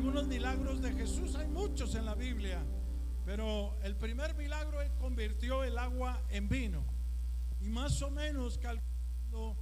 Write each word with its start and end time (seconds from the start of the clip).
algunos 0.00 0.28
milagros 0.28 0.80
de 0.80 0.94
Jesús, 0.94 1.34
hay 1.34 1.46
muchos 1.46 1.94
en 1.94 2.06
la 2.06 2.14
Biblia, 2.14 2.64
pero 3.26 3.78
el 3.82 3.96
primer 3.96 4.34
milagro 4.34 4.80
él 4.80 4.90
convirtió 4.98 5.62
el 5.62 5.76
agua 5.76 6.22
en 6.30 6.48
vino. 6.48 6.82
Y 7.60 7.68
más 7.68 8.00
o 8.00 8.10
menos 8.10 8.56
calculando 8.56 9.58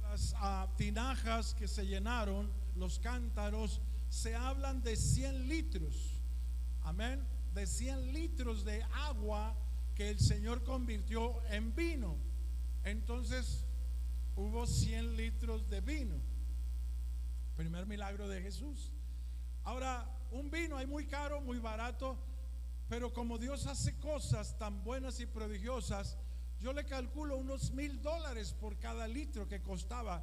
las 0.00 0.34
ah, 0.38 0.72
tinajas 0.78 1.52
que 1.52 1.68
se 1.68 1.86
llenaron, 1.86 2.50
los 2.76 2.98
cántaros, 2.98 3.82
se 4.08 4.34
hablan 4.34 4.82
de 4.82 4.96
100 4.96 5.48
litros. 5.48 6.22
Amén. 6.84 7.22
De 7.52 7.66
100 7.66 8.14
litros 8.14 8.64
de 8.64 8.82
agua 8.84 9.54
que 9.94 10.08
el 10.08 10.18
Señor 10.18 10.64
convirtió 10.64 11.44
en 11.50 11.74
vino. 11.74 12.16
Entonces 12.84 13.66
hubo 14.34 14.66
100 14.66 15.14
litros 15.14 15.68
de 15.68 15.82
vino. 15.82 16.16
Primer 17.54 17.84
milagro 17.84 18.28
de 18.28 18.40
Jesús. 18.40 18.93
Ahora, 19.64 20.06
un 20.30 20.50
vino 20.50 20.76
hay 20.76 20.86
muy 20.86 21.06
caro, 21.06 21.40
muy 21.40 21.58
barato, 21.58 22.18
pero 22.88 23.12
como 23.12 23.38
Dios 23.38 23.66
hace 23.66 23.98
cosas 23.98 24.58
tan 24.58 24.84
buenas 24.84 25.20
y 25.20 25.26
prodigiosas, 25.26 26.18
yo 26.60 26.72
le 26.72 26.84
calculo 26.84 27.36
unos 27.36 27.70
mil 27.72 28.00
dólares 28.02 28.52
por 28.52 28.78
cada 28.78 29.08
litro 29.08 29.48
que 29.48 29.62
costaba 29.62 30.22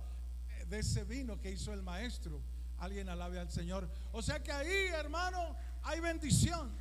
eh, 0.50 0.66
de 0.66 0.80
ese 0.80 1.04
vino 1.04 1.40
que 1.40 1.52
hizo 1.52 1.74
el 1.74 1.82
maestro. 1.82 2.42
Alguien 2.78 3.10
alabe 3.10 3.40
al 3.40 3.52
Señor. 3.52 3.90
O 4.12 4.22
sea 4.22 4.42
que 4.42 4.52
ahí, 4.52 4.88
hermano, 4.94 5.56
hay 5.84 6.00
bendición. 6.00 6.72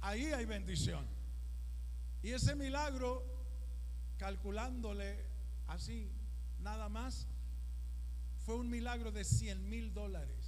Ahí 0.00 0.26
hay 0.32 0.44
bendición. 0.44 1.06
Y 2.22 2.32
ese 2.32 2.54
milagro, 2.54 3.24
calculándole 4.18 5.24
así, 5.66 6.10
nada 6.58 6.88
más, 6.88 7.26
fue 8.44 8.56
un 8.56 8.68
milagro 8.68 9.12
de 9.12 9.24
100 9.24 9.68
mil 9.68 9.92
dólares 9.92 10.39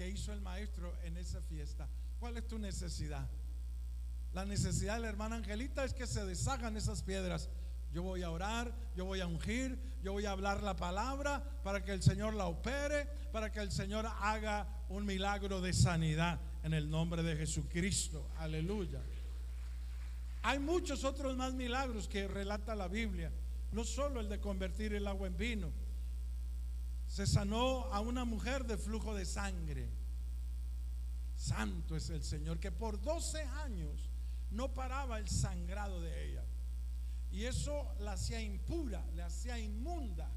que 0.00 0.08
hizo 0.08 0.32
el 0.32 0.40
maestro 0.40 0.96
en 1.04 1.18
esa 1.18 1.42
fiesta. 1.42 1.86
¿Cuál 2.18 2.38
es 2.38 2.48
tu 2.48 2.58
necesidad? 2.58 3.28
La 4.32 4.46
necesidad 4.46 4.94
de 4.94 5.00
la 5.00 5.08
hermana 5.10 5.36
Angelita 5.36 5.84
es 5.84 5.92
que 5.92 6.06
se 6.06 6.24
deshagan 6.24 6.74
esas 6.78 7.02
piedras. 7.02 7.50
Yo 7.92 8.02
voy 8.02 8.22
a 8.22 8.30
orar, 8.30 8.74
yo 8.96 9.04
voy 9.04 9.20
a 9.20 9.26
ungir, 9.26 9.78
yo 10.02 10.12
voy 10.12 10.24
a 10.24 10.30
hablar 10.30 10.62
la 10.62 10.74
palabra 10.74 11.44
para 11.62 11.84
que 11.84 11.92
el 11.92 12.02
Señor 12.02 12.32
la 12.32 12.46
opere, 12.46 13.08
para 13.30 13.52
que 13.52 13.60
el 13.60 13.70
Señor 13.70 14.06
haga 14.06 14.66
un 14.88 15.04
milagro 15.04 15.60
de 15.60 15.74
sanidad 15.74 16.40
en 16.62 16.72
el 16.72 16.88
nombre 16.88 17.22
de 17.22 17.36
Jesucristo. 17.36 18.26
Aleluya. 18.38 19.02
Hay 20.44 20.60
muchos 20.60 21.04
otros 21.04 21.36
más 21.36 21.52
milagros 21.52 22.08
que 22.08 22.26
relata 22.26 22.74
la 22.74 22.88
Biblia, 22.88 23.30
no 23.72 23.84
solo 23.84 24.20
el 24.20 24.30
de 24.30 24.40
convertir 24.40 24.94
el 24.94 25.06
agua 25.06 25.26
en 25.26 25.36
vino. 25.36 25.70
Se 27.06 27.26
sanó 27.26 27.92
a 27.92 28.00
una 28.00 28.24
mujer 28.24 28.64
de 28.64 28.78
flujo 28.78 29.14
de 29.14 29.26
sangre. 29.26 29.99
Santo 31.40 31.96
es 31.96 32.10
el 32.10 32.22
Señor, 32.22 32.60
que 32.60 32.70
por 32.70 33.00
12 33.00 33.40
años 33.64 34.10
no 34.50 34.74
paraba 34.74 35.18
el 35.18 35.26
sangrado 35.26 35.98
de 36.02 36.28
ella. 36.28 36.44
Y 37.32 37.44
eso 37.44 37.94
la 38.00 38.12
hacía 38.12 38.42
impura, 38.42 39.02
la 39.14 39.26
hacía 39.26 39.58
inmunda. 39.58 40.30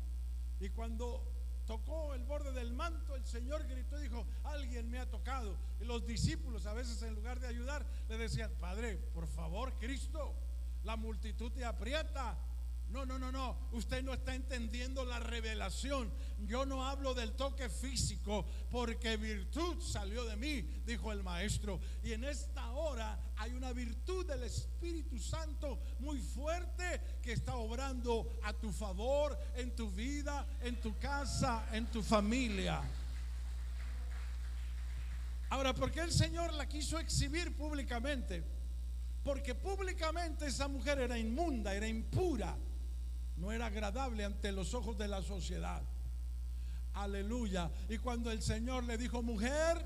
Y 0.61 0.69
cuando 0.69 1.29
tocó 1.65 2.13
el 2.13 2.23
borde 2.23 2.53
del 2.53 2.71
manto, 2.71 3.17
el 3.17 3.25
Señor 3.25 3.67
gritó 3.67 3.99
y 3.99 4.03
dijo, 4.03 4.25
alguien 4.45 4.89
me 4.89 4.99
ha 4.99 5.09
tocado. 5.09 5.57
Y 5.81 5.83
los 5.83 6.05
discípulos 6.05 6.65
a 6.67 6.73
veces 6.73 7.01
en 7.03 7.15
lugar 7.15 7.41
de 7.41 7.47
ayudar 7.47 7.85
le 8.07 8.17
decían, 8.17 8.51
Padre, 8.61 8.95
por 9.13 9.27
favor, 9.27 9.73
Cristo, 9.79 10.33
la 10.85 10.95
multitud 10.95 11.51
te 11.51 11.65
aprieta, 11.65 12.37
no, 12.93 13.07
no, 13.07 13.17
no, 13.17 13.31
no. 13.31 13.57
Usted 13.71 14.03
no 14.03 14.13
está 14.13 14.35
entendiendo 14.35 15.03
la 15.03 15.19
revelación. 15.19 16.11
Yo 16.45 16.63
no 16.63 16.85
hablo 16.85 17.15
del 17.15 17.33
toque 17.33 17.67
físico 17.67 18.45
porque 18.69 19.17
virtud 19.17 19.81
salió 19.81 20.23
de 20.25 20.35
mí, 20.35 20.61
dijo 20.85 21.11
el 21.11 21.23
maestro. 21.23 21.79
Y 22.03 22.13
en 22.13 22.23
esta 22.23 22.69
hora 22.71 23.19
hay 23.37 23.53
una 23.53 23.73
virtud 23.73 24.27
del 24.27 24.43
Espíritu 24.43 25.17
Santo 25.17 25.79
muy 25.99 26.19
fuerte 26.19 27.01
que 27.23 27.33
está 27.33 27.55
obrando 27.55 28.29
a 28.43 28.53
tu 28.53 28.71
favor, 28.71 29.35
en 29.55 29.75
tu 29.75 29.89
vida, 29.89 30.45
en 30.61 30.79
tu 30.79 30.95
casa, 30.99 31.67
en 31.71 31.87
tu 31.87 32.03
familia. 32.03 32.79
Ahora, 35.49 35.73
¿por 35.73 35.91
qué 35.91 36.01
el 36.01 36.11
Señor 36.11 36.53
la 36.53 36.69
quiso 36.69 36.99
exhibir 36.99 37.55
públicamente? 37.55 38.43
Porque 39.23 39.55
públicamente 39.55 40.45
esa 40.45 40.67
mujer 40.67 40.99
era 40.99 41.17
inmunda, 41.17 41.73
era 41.73 41.87
impura 41.87 42.55
no 43.37 43.51
era 43.51 43.67
agradable 43.67 44.23
ante 44.23 44.51
los 44.51 44.73
ojos 44.73 44.97
de 44.97 45.07
la 45.07 45.21
sociedad. 45.21 45.81
Aleluya. 46.93 47.71
Y 47.89 47.97
cuando 47.97 48.31
el 48.31 48.41
Señor 48.41 48.83
le 48.83 48.97
dijo, 48.97 49.21
mujer, 49.23 49.83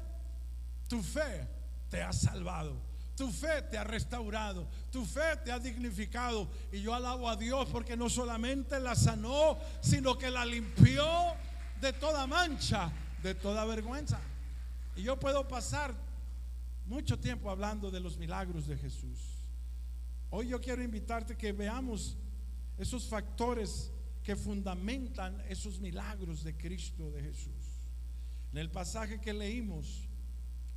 tu 0.88 1.02
fe 1.02 1.47
te 1.90 2.02
ha 2.02 2.12
salvado. 2.12 2.88
Tu 3.16 3.31
fe 3.31 3.63
te 3.63 3.80
ha 3.80 3.84
restaurado, 3.84 4.68
tu 4.91 5.03
fe 5.03 5.38
te 5.44 5.52
ha 5.52 5.58
dignificado. 5.58 6.47
Y 6.72 6.81
yo 6.81 6.94
alabo 6.94 7.28
a 7.28 7.35
Dios 7.35 7.68
porque 7.72 7.97
no 7.97 8.12
solamente 8.12 8.80
la 8.80 8.94
sanó, 8.96 9.58
sino 9.81 10.16
que 10.16 10.29
la 10.29 10.46
limpió 10.46 11.03
de 11.81 11.94
toda 11.94 12.28
mancha, 12.28 12.91
de 13.24 13.34
toda 13.34 13.66
vergüenza. 13.66 14.19
Y 14.96 15.02
yo 15.02 15.19
puedo 15.19 15.47
pasar 15.47 15.96
mucho 16.85 17.18
tiempo 17.19 17.50
hablando 17.50 17.90
de 17.90 18.00
los 18.00 18.18
milagros 18.18 18.68
de 18.68 18.78
Jesús. 18.78 19.18
Hoy 20.29 20.50
yo 20.50 20.62
quiero 20.62 20.84
invitarte 20.84 21.35
que 21.35 21.52
veamos 21.53 22.16
esos 22.77 23.07
factores 23.07 23.91
que 24.23 24.35
fundamentan 24.35 25.41
esos 25.47 25.79
milagros 25.79 26.43
de 26.43 26.55
Cristo 26.55 27.11
de 27.11 27.21
Jesús. 27.23 27.77
En 28.51 28.57
el 28.59 28.69
pasaje 28.69 29.19
que 29.21 29.33
leímos, 29.33 30.07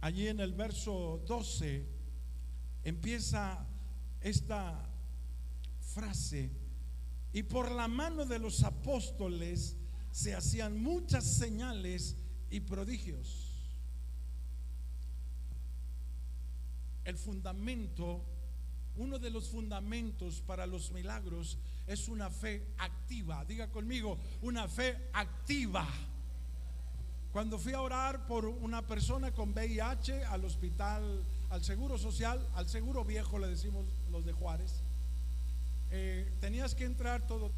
allí 0.01 0.29
en 0.29 0.41
el 0.41 0.53
verso 0.53 1.23
12, 1.27 1.87
empieza 2.85 3.67
esta 4.21 4.89
frase, 5.81 6.51
y 7.33 7.43
por 7.43 7.71
la 7.71 7.89
mano 7.89 8.25
de 8.25 8.39
los 8.39 8.63
apóstoles 8.65 9.77
se 10.11 10.35
hacían 10.35 10.83
muchas 10.83 11.25
señales 11.25 12.17
y 12.51 12.61
prodigios. 12.61 13.47
El 17.05 17.17
fundamento, 17.17 18.25
uno 18.97 19.19
de 19.19 19.31
los 19.31 19.49
fundamentos 19.49 20.41
para 20.41 20.67
los 20.67 20.91
milagros 20.93 21.59
es 21.91 22.09
una 22.09 22.31
fe 22.31 22.69
activa. 22.79 23.45
Diga 23.45 23.69
conmigo, 23.69 24.17
una 24.43 24.69
fe 24.69 25.09
activa. 25.13 25.87
Cuando 27.33 27.59
fui 27.59 27.73
a 27.73 27.81
orar 27.81 28.27
por 28.27 28.47
una 28.47 28.87
persona 28.87 29.33
con 29.33 29.53
VIH 29.53 30.25
al 30.25 30.45
hospital, 30.45 31.25
al 31.51 31.65
seguro 31.65 31.99
social, 31.99 32.49
al 32.55 32.69
seguro 32.69 33.05
viejo 33.05 33.41
le 33.41 33.49
decimos 33.49 33.87
los 34.09 34.25
de 34.25 34.33
Juárez, 34.33 34.85
eh, 35.91 36.33
tenías 36.41 36.77
que 36.77 36.85
entrar 36.85 37.27
todo, 37.27 37.53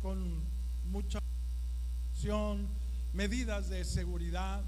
con 0.00 0.42
mucha 0.84 1.18
medidas 3.12 3.68
de 3.68 3.84
seguridad. 3.84 4.64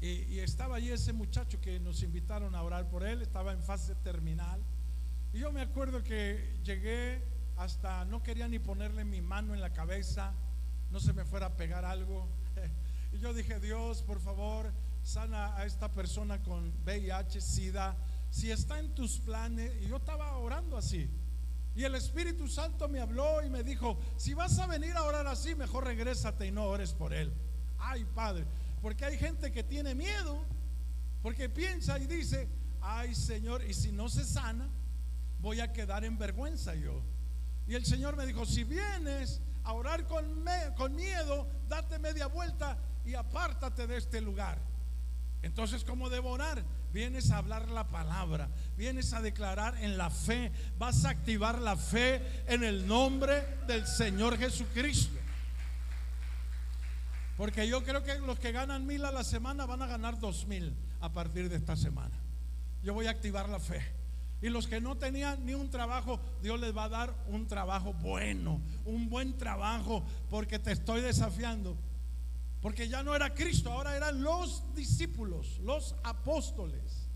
y 0.00 0.38
estaba 0.38 0.76
allí 0.76 0.90
ese 0.90 1.12
muchacho 1.12 1.60
que 1.60 1.78
nos 1.78 2.02
invitaron 2.02 2.54
a 2.54 2.62
orar 2.62 2.88
por 2.88 3.02
él, 3.02 3.22
estaba 3.22 3.52
en 3.52 3.62
fase 3.62 3.94
terminal. 3.96 4.60
Y 5.32 5.38
yo 5.38 5.52
me 5.52 5.60
acuerdo 5.60 6.02
que 6.02 6.58
llegué 6.64 7.22
hasta 7.60 8.06
no 8.06 8.22
quería 8.22 8.48
ni 8.48 8.58
ponerle 8.58 9.04
mi 9.04 9.20
mano 9.20 9.52
en 9.52 9.60
la 9.60 9.70
cabeza, 9.70 10.32
no 10.90 10.98
se 10.98 11.12
me 11.12 11.26
fuera 11.26 11.46
a 11.46 11.56
pegar 11.56 11.84
algo. 11.84 12.26
Y 13.12 13.18
yo 13.18 13.34
dije, 13.34 13.58
Dios, 13.58 14.02
por 14.02 14.20
favor, 14.20 14.72
sana 15.02 15.56
a 15.56 15.66
esta 15.66 15.90
persona 15.90 16.40
con 16.44 16.72
VIH, 16.84 17.40
SIDA, 17.40 17.96
si 18.30 18.52
está 18.52 18.78
en 18.78 18.94
tus 18.94 19.18
planes. 19.18 19.72
Y 19.82 19.88
yo 19.88 19.96
estaba 19.96 20.36
orando 20.36 20.76
así. 20.76 21.10
Y 21.74 21.82
el 21.82 21.96
Espíritu 21.96 22.46
Santo 22.46 22.88
me 22.88 23.00
habló 23.00 23.44
y 23.44 23.50
me 23.50 23.64
dijo, 23.64 23.98
si 24.16 24.32
vas 24.32 24.56
a 24.60 24.68
venir 24.68 24.96
a 24.96 25.02
orar 25.02 25.26
así, 25.26 25.56
mejor 25.56 25.86
regrésate 25.86 26.46
y 26.46 26.52
no 26.52 26.66
ores 26.66 26.92
por 26.94 27.12
él. 27.12 27.32
Ay, 27.78 28.06
Padre, 28.14 28.44
porque 28.80 29.04
hay 29.04 29.18
gente 29.18 29.50
que 29.50 29.64
tiene 29.64 29.96
miedo, 29.96 30.46
porque 31.20 31.48
piensa 31.48 31.98
y 31.98 32.06
dice, 32.06 32.48
ay, 32.80 33.12
Señor, 33.12 33.64
y 33.64 33.74
si 33.74 33.90
no 33.90 34.08
se 34.08 34.24
sana, 34.24 34.68
voy 35.40 35.58
a 35.58 35.72
quedar 35.72 36.04
en 36.04 36.16
vergüenza 36.16 36.76
yo. 36.76 37.02
Y 37.70 37.76
el 37.76 37.86
Señor 37.86 38.16
me 38.16 38.26
dijo, 38.26 38.44
si 38.44 38.64
vienes 38.64 39.40
a 39.62 39.74
orar 39.74 40.04
con, 40.08 40.44
con 40.76 40.96
miedo, 40.96 41.48
date 41.68 42.00
media 42.00 42.26
vuelta 42.26 42.76
y 43.04 43.14
apártate 43.14 43.86
de 43.86 43.96
este 43.96 44.20
lugar. 44.20 44.58
Entonces, 45.40 45.84
¿cómo 45.84 46.10
debo 46.10 46.30
orar? 46.30 46.64
Vienes 46.92 47.30
a 47.30 47.36
hablar 47.36 47.70
la 47.70 47.88
palabra, 47.88 48.48
vienes 48.76 49.12
a 49.12 49.22
declarar 49.22 49.76
en 49.84 49.96
la 49.96 50.10
fe, 50.10 50.50
vas 50.78 51.04
a 51.04 51.10
activar 51.10 51.60
la 51.60 51.76
fe 51.76 52.42
en 52.48 52.64
el 52.64 52.88
nombre 52.88 53.46
del 53.68 53.86
Señor 53.86 54.36
Jesucristo. 54.36 55.16
Porque 57.36 57.68
yo 57.68 57.84
creo 57.84 58.02
que 58.02 58.18
los 58.18 58.40
que 58.40 58.50
ganan 58.50 58.84
mil 58.84 59.04
a 59.04 59.12
la 59.12 59.22
semana 59.22 59.64
van 59.64 59.82
a 59.82 59.86
ganar 59.86 60.18
dos 60.18 60.44
mil 60.48 60.74
a 60.98 61.12
partir 61.12 61.48
de 61.48 61.54
esta 61.54 61.76
semana. 61.76 62.18
Yo 62.82 62.94
voy 62.94 63.06
a 63.06 63.10
activar 63.10 63.48
la 63.48 63.60
fe. 63.60 63.99
Y 64.42 64.48
los 64.48 64.66
que 64.66 64.80
no 64.80 64.96
tenían 64.96 65.44
ni 65.44 65.54
un 65.54 65.68
trabajo, 65.68 66.18
Dios 66.42 66.58
les 66.58 66.74
va 66.74 66.84
a 66.84 66.88
dar 66.88 67.24
un 67.28 67.46
trabajo 67.46 67.92
bueno, 67.92 68.60
un 68.86 69.10
buen 69.10 69.36
trabajo, 69.36 70.04
porque 70.30 70.58
te 70.58 70.72
estoy 70.72 71.02
desafiando 71.02 71.76
Porque 72.62 72.88
ya 72.88 73.02
no 73.02 73.14
era 73.14 73.34
Cristo, 73.34 73.70
ahora 73.70 73.96
eran 73.96 74.22
los 74.22 74.74
discípulos, 74.74 75.58
los 75.62 75.94
apóstoles 76.04 77.08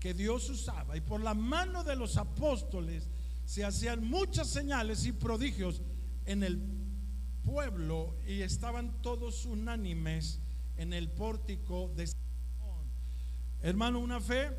que 0.00 0.14
Dios 0.14 0.48
usaba. 0.50 0.96
Y 0.96 1.00
por 1.00 1.20
la 1.20 1.34
mano 1.34 1.84
de 1.84 1.94
los 1.94 2.16
apóstoles 2.16 3.08
se 3.44 3.64
hacían 3.64 4.04
muchas 4.04 4.48
señales 4.48 5.06
y 5.06 5.12
prodigios 5.12 5.82
en 6.24 6.42
el 6.42 6.60
pueblo 7.44 8.16
y 8.26 8.42
estaban 8.42 9.00
todos 9.02 9.46
unánimes 9.46 10.40
en 10.76 10.92
el 10.92 11.08
pórtico 11.08 11.92
de. 11.94 12.10
Hermano, 13.62 13.98
una 14.00 14.20
fe 14.20 14.50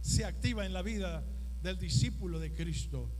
se 0.00 0.24
activa 0.24 0.66
en 0.66 0.72
la 0.72 0.82
vida 0.82 1.24
del 1.64 1.78
discípulo 1.78 2.38
de 2.38 2.52
Cristo. 2.52 3.10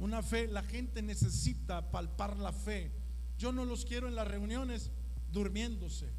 Una 0.00 0.22
fe, 0.22 0.48
la 0.48 0.62
gente 0.62 1.00
necesita 1.00 1.90
palpar 1.90 2.36
la 2.36 2.52
fe. 2.52 2.90
Yo 3.38 3.52
no 3.52 3.64
los 3.64 3.84
quiero 3.84 4.08
en 4.08 4.16
las 4.16 4.26
reuniones 4.26 4.90
durmiéndose. 5.30 6.12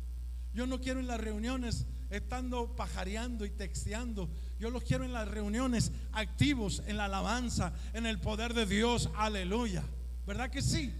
Yo 0.54 0.66
no 0.66 0.80
quiero 0.80 1.02
en 1.02 1.08
las 1.08 1.20
reuniones 1.20 1.86
estando 2.10 2.76
pajareando 2.76 3.46
y 3.46 3.50
texteando. 3.50 4.30
Yo 4.60 4.70
los 4.70 4.84
quiero 4.84 5.04
en 5.04 5.12
las 5.12 5.28
reuniones 5.28 5.92
activos 6.14 6.82
en 6.88 6.96
la 6.96 7.06
alabanza, 7.06 7.74
en 7.94 8.06
el 8.06 8.20
poder 8.20 8.54
de 8.54 8.66
Dios. 8.66 9.10
Aleluya. 9.16 9.84
¿Verdad 10.26 10.50
que 10.50 10.62
sí? 10.62 10.94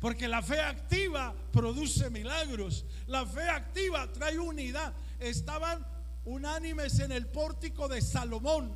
Porque 0.00 0.26
la 0.26 0.42
fe 0.42 0.60
activa 0.60 1.34
produce 1.52 2.10
milagros. 2.10 2.84
La 3.06 3.24
fe 3.24 3.48
activa 3.48 4.10
trae 4.12 4.38
unidad. 4.40 4.92
Estaban 5.20 5.86
unánimes 6.24 6.98
en 7.00 7.12
el 7.12 7.26
pórtico 7.26 7.88
de 7.88 8.00
Salomón. 8.00 8.72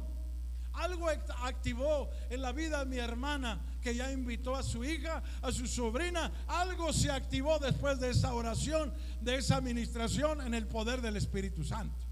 Algo 0.74 1.08
activó 1.08 2.10
en 2.30 2.42
la 2.42 2.52
vida 2.52 2.80
de 2.80 2.86
mi 2.86 2.98
hermana 2.98 3.60
que 3.80 3.94
ya 3.94 4.10
invitó 4.10 4.56
a 4.56 4.62
su 4.62 4.84
hija, 4.84 5.22
a 5.40 5.52
su 5.52 5.68
sobrina. 5.68 6.32
Algo 6.48 6.92
se 6.92 7.10
activó 7.10 7.58
después 7.58 8.00
de 8.00 8.10
esa 8.10 8.34
oración, 8.34 8.92
de 9.20 9.36
esa 9.36 9.56
administración 9.56 10.40
en 10.40 10.54
el 10.54 10.66
poder 10.66 11.00
del 11.00 11.16
Espíritu 11.16 11.62
Santo. 11.62 12.04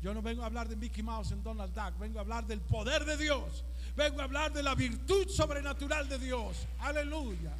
Yo 0.00 0.14
no 0.14 0.22
vengo 0.22 0.42
a 0.42 0.46
hablar 0.46 0.68
de 0.68 0.76
Mickey 0.76 1.02
Mouse 1.02 1.30
en 1.32 1.42
Donald 1.42 1.74
Duck, 1.74 1.98
vengo 1.98 2.18
a 2.18 2.22
hablar 2.22 2.46
del 2.46 2.60
poder 2.60 3.04
de 3.04 3.16
Dios. 3.16 3.64
Vengo 3.94 4.20
a 4.20 4.24
hablar 4.24 4.52
de 4.52 4.62
la 4.62 4.74
virtud 4.74 5.28
sobrenatural 5.28 6.08
de 6.08 6.18
Dios. 6.18 6.66
Aleluya. 6.80 7.52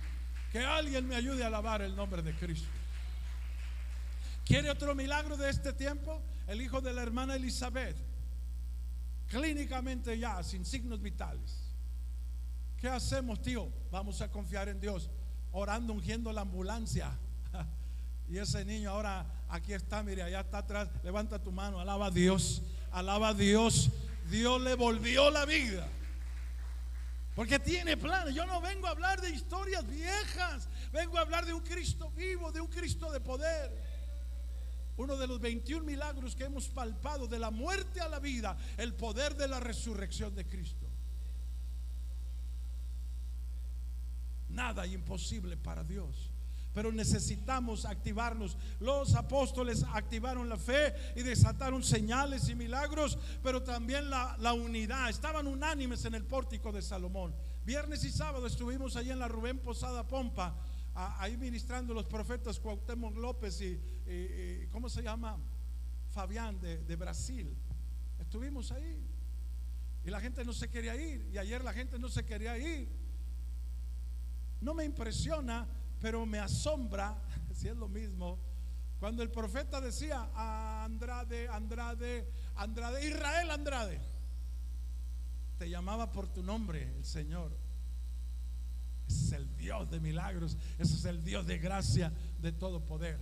Que 0.50 0.60
alguien 0.60 1.06
me 1.06 1.14
ayude 1.14 1.44
a 1.44 1.48
alabar 1.48 1.82
el 1.82 1.94
nombre 1.94 2.22
de 2.22 2.34
Cristo. 2.34 2.68
¿Quiere 4.44 4.70
otro 4.70 4.94
milagro 4.94 5.36
de 5.36 5.50
este 5.50 5.72
tiempo? 5.72 6.20
El 6.46 6.60
hijo 6.60 6.80
de 6.80 6.92
la 6.92 7.02
hermana 7.02 7.36
Elizabeth 7.36 7.96
clínicamente 9.32 10.18
ya, 10.18 10.42
sin 10.42 10.64
signos 10.64 11.00
vitales. 11.00 11.58
¿Qué 12.76 12.88
hacemos, 12.88 13.40
tío? 13.40 13.70
Vamos 13.90 14.20
a 14.20 14.30
confiar 14.30 14.68
en 14.68 14.78
Dios, 14.78 15.08
orando, 15.52 15.92
ungiendo 15.92 16.32
la 16.32 16.42
ambulancia. 16.42 17.10
Y 18.28 18.38
ese 18.38 18.64
niño 18.64 18.88
ahora 18.88 19.26
aquí 19.50 19.74
está, 19.74 20.02
mire, 20.02 20.22
allá 20.22 20.40
está 20.40 20.58
atrás. 20.58 20.88
Levanta 21.02 21.42
tu 21.42 21.52
mano, 21.52 21.80
alaba 21.80 22.06
a 22.06 22.10
Dios, 22.10 22.62
alaba 22.90 23.28
a 23.30 23.34
Dios. 23.34 23.90
Dios 24.30 24.58
le 24.62 24.74
volvió 24.74 25.30
la 25.30 25.44
vida. 25.44 25.86
Porque 27.34 27.58
tiene 27.58 27.98
planes. 27.98 28.34
Yo 28.34 28.46
no 28.46 28.62
vengo 28.62 28.86
a 28.86 28.90
hablar 28.90 29.20
de 29.20 29.28
historias 29.30 29.86
viejas. 29.86 30.68
Vengo 30.92 31.18
a 31.18 31.22
hablar 31.22 31.44
de 31.44 31.52
un 31.52 31.60
Cristo 31.60 32.10
vivo, 32.12 32.52
de 32.52 32.62
un 32.62 32.68
Cristo 32.68 33.10
de 33.10 33.20
poder 33.20 33.91
uno 34.96 35.16
de 35.16 35.26
los 35.26 35.40
21 35.40 35.84
milagros 35.84 36.34
que 36.34 36.44
hemos 36.44 36.68
palpado 36.68 37.26
de 37.26 37.38
la 37.38 37.50
muerte 37.50 38.00
a 38.00 38.08
la 38.08 38.18
vida, 38.18 38.56
el 38.76 38.94
poder 38.94 39.36
de 39.36 39.48
la 39.48 39.60
resurrección 39.60 40.34
de 40.34 40.46
Cristo. 40.46 40.86
Nada 44.50 44.86
imposible 44.86 45.56
para 45.56 45.82
Dios. 45.82 46.30
Pero 46.74 46.90
necesitamos 46.90 47.84
activarnos. 47.84 48.56
Los 48.80 49.14
apóstoles 49.14 49.84
activaron 49.92 50.48
la 50.48 50.56
fe 50.56 50.94
y 51.16 51.22
desataron 51.22 51.82
señales 51.82 52.48
y 52.48 52.54
milagros, 52.54 53.18
pero 53.42 53.62
también 53.62 54.08
la, 54.08 54.36
la 54.40 54.54
unidad. 54.54 55.10
Estaban 55.10 55.46
unánimes 55.46 56.04
en 56.06 56.14
el 56.14 56.24
pórtico 56.24 56.72
de 56.72 56.80
Salomón. 56.80 57.34
Viernes 57.64 58.04
y 58.04 58.10
sábado 58.10 58.46
estuvimos 58.46 58.96
allí 58.96 59.10
en 59.10 59.18
la 59.18 59.28
Rubén 59.28 59.58
Posada 59.58 60.06
Pompa 60.06 60.54
ahí 60.94 61.36
ministrando 61.36 61.94
los 61.94 62.06
profetas 62.06 62.58
Cuauhtémoc 62.60 63.16
López 63.16 63.60
y, 63.60 64.68
¿cómo 64.70 64.88
se 64.88 65.02
llama? 65.02 65.38
Fabián 66.10 66.60
de, 66.60 66.78
de, 66.84 66.96
Brasil. 66.96 67.56
Estuvimos 68.18 68.70
ahí. 68.72 69.02
Y 70.04 70.10
la 70.10 70.20
gente 70.20 70.44
no 70.44 70.52
se 70.52 70.68
quería 70.68 70.94
ir. 70.96 71.28
Y 71.32 71.38
ayer 71.38 71.62
la 71.64 71.72
gente 71.72 71.98
no 71.98 72.08
se 72.08 72.24
quería 72.24 72.58
ir. 72.58 72.88
No 74.60 74.74
me 74.74 74.84
impresiona, 74.84 75.66
pero 76.00 76.26
me 76.26 76.38
asombra, 76.38 77.16
si 77.54 77.68
es 77.68 77.76
lo 77.76 77.88
mismo, 77.88 78.38
cuando 79.02 79.24
el 79.24 79.30
profeta 79.30 79.80
decía 79.80 80.30
a 80.34 80.84
Andrade, 80.84 81.48
Andrade, 81.48 82.30
Andrade, 82.54 83.08
Israel 83.08 83.50
Andrade, 83.50 84.00
te 85.58 85.68
llamaba 85.68 86.12
por 86.12 86.28
tu 86.28 86.42
nombre 86.42 86.94
el 86.96 87.04
Señor. 87.04 87.61
Ese 89.12 89.24
es 89.26 89.32
el 89.32 89.56
Dios 89.56 89.90
de 89.90 90.00
milagros. 90.00 90.56
Ese 90.78 90.94
es 90.94 91.04
el 91.04 91.22
Dios 91.22 91.46
de 91.46 91.58
gracia, 91.58 92.12
de 92.40 92.52
todo 92.52 92.84
poder. 92.84 93.20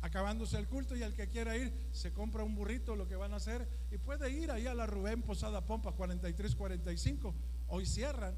Acabándose 0.00 0.58
el 0.58 0.66
culto 0.66 0.96
y 0.96 1.02
el 1.02 1.14
que 1.14 1.28
quiera 1.28 1.56
ir 1.56 1.72
se 1.92 2.12
compra 2.12 2.42
un 2.42 2.54
burrito, 2.54 2.96
lo 2.96 3.06
que 3.06 3.16
van 3.16 3.32
a 3.32 3.36
hacer, 3.36 3.68
y 3.90 3.98
puede 3.98 4.30
ir 4.30 4.50
ahí 4.50 4.66
a 4.66 4.74
la 4.74 4.86
Rubén 4.86 5.22
Posada 5.22 5.64
Pompa 5.64 5.92
43-45. 5.96 7.34
Hoy 7.68 7.86
cierran. 7.86 8.34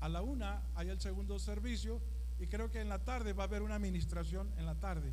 A 0.00 0.08
la 0.08 0.22
una 0.22 0.62
hay 0.74 0.88
el 0.88 1.00
segundo 1.00 1.38
servicio 1.38 2.00
y 2.40 2.46
creo 2.48 2.70
que 2.70 2.80
en 2.80 2.88
la 2.88 3.04
tarde 3.04 3.32
va 3.32 3.44
a 3.44 3.46
haber 3.46 3.62
una 3.62 3.76
administración 3.76 4.52
en 4.58 4.66
la 4.66 4.74
tarde. 4.74 5.12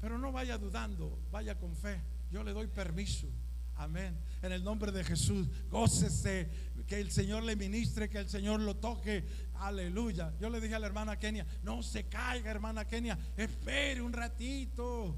Pero 0.00 0.18
no 0.18 0.32
vaya 0.32 0.58
dudando, 0.58 1.18
vaya 1.30 1.58
con 1.58 1.74
fe. 1.76 2.00
Yo 2.30 2.42
le 2.42 2.52
doy 2.52 2.66
permiso. 2.66 3.28
Amén. 3.76 4.18
En 4.42 4.52
el 4.52 4.64
nombre 4.64 4.90
de 4.90 5.04
Jesús, 5.04 5.48
gócese, 5.70 6.48
que 6.86 7.00
el 7.00 7.10
Señor 7.10 7.42
le 7.42 7.56
ministre, 7.56 8.08
que 8.08 8.18
el 8.18 8.28
Señor 8.28 8.60
lo 8.60 8.76
toque. 8.76 9.24
Aleluya. 9.54 10.34
Yo 10.40 10.48
le 10.48 10.60
dije 10.60 10.74
a 10.74 10.78
la 10.78 10.86
hermana 10.86 11.18
Kenia, 11.18 11.46
no 11.62 11.82
se 11.82 12.08
caiga, 12.08 12.50
hermana 12.50 12.86
Kenia, 12.86 13.18
espere 13.36 14.00
un 14.00 14.12
ratito. 14.12 15.16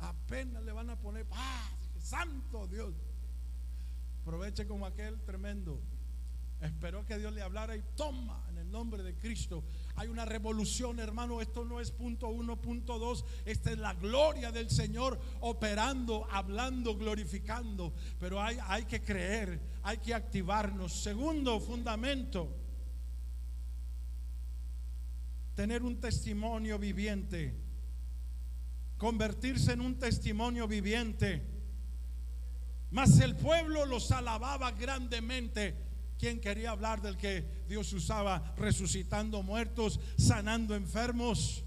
Apenas 0.00 0.62
le 0.62 0.72
van 0.72 0.90
a 0.90 0.96
poner 0.98 1.26
paz. 1.26 1.70
Santo 1.98 2.66
Dios. 2.66 2.94
Aproveche 4.22 4.66
como 4.66 4.86
aquel 4.86 5.20
tremendo. 5.22 5.80
Esperó 6.60 7.04
que 7.04 7.18
Dios 7.18 7.34
le 7.34 7.42
hablara 7.42 7.76
y 7.76 7.82
toma 7.94 8.46
en 8.48 8.56
el 8.56 8.70
nombre 8.70 9.02
de 9.02 9.14
Cristo. 9.14 9.62
Hay 9.94 10.08
una 10.08 10.24
revolución, 10.24 10.98
hermano. 10.98 11.42
Esto 11.42 11.64
no 11.64 11.80
es 11.80 11.90
punto 11.90 12.28
uno, 12.28 12.60
punto 12.60 12.98
dos. 12.98 13.26
Esta 13.44 13.72
es 13.72 13.78
la 13.78 13.92
gloria 13.92 14.50
del 14.50 14.70
Señor 14.70 15.20
operando, 15.40 16.26
hablando, 16.30 16.96
glorificando. 16.96 17.92
Pero 18.18 18.40
hay, 18.40 18.56
hay 18.68 18.86
que 18.86 19.02
creer, 19.02 19.60
hay 19.82 19.98
que 19.98 20.14
activarnos. 20.14 20.94
Segundo 20.94 21.60
fundamento, 21.60 22.56
tener 25.54 25.82
un 25.82 26.00
testimonio 26.00 26.78
viviente. 26.78 27.54
Convertirse 28.96 29.72
en 29.72 29.82
un 29.82 29.98
testimonio 29.98 30.66
viviente. 30.66 31.42
Mas 32.90 33.20
el 33.20 33.36
pueblo 33.36 33.84
los 33.84 34.10
alababa 34.10 34.70
grandemente 34.70 35.85
¿Quién 36.18 36.40
quería 36.40 36.70
hablar 36.70 37.02
del 37.02 37.16
que 37.16 37.64
Dios 37.68 37.92
usaba 37.92 38.54
resucitando 38.56 39.42
muertos, 39.42 40.00
sanando 40.16 40.74
enfermos? 40.74 41.62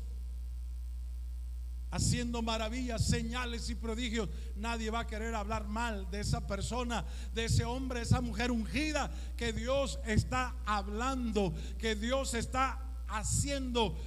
haciendo 1.91 2.41
maravillas, 2.41 3.05
señales 3.05 3.69
y 3.69 3.75
prodigios. 3.75 4.29
Nadie 4.55 4.91
va 4.91 5.01
a 5.01 5.07
querer 5.07 5.33
hablar 5.33 5.67
mal 5.67 6.09
de 6.11 6.19
esa 6.19 6.45
persona, 6.45 7.05
de 7.33 7.45
ese 7.45 7.65
hombre, 7.65 8.01
esa 8.01 8.21
mujer 8.21 8.51
ungida 8.51 9.11
que 9.35 9.53
Dios 9.53 9.99
está 10.05 10.55
hablando, 10.65 11.53
que 11.77 11.95
Dios 11.95 12.33
está 12.33 12.79
haciendo 13.07 13.97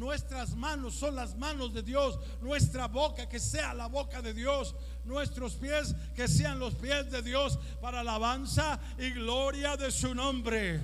Nuestras 0.00 0.56
manos 0.56 0.94
son 0.94 1.14
las 1.14 1.36
manos 1.36 1.74
de 1.74 1.82
Dios. 1.82 2.18
Nuestra 2.40 2.88
boca 2.88 3.28
que 3.28 3.38
sea 3.38 3.74
la 3.74 3.86
boca 3.86 4.22
de 4.22 4.32
Dios. 4.32 4.74
Nuestros 5.04 5.56
pies 5.56 5.94
que 6.16 6.26
sean 6.26 6.58
los 6.58 6.74
pies 6.74 7.10
de 7.10 7.20
Dios 7.20 7.58
para 7.82 8.00
alabanza 8.00 8.80
y 8.96 9.10
gloria 9.10 9.76
de 9.76 9.90
su 9.90 10.14
nombre. 10.14 10.80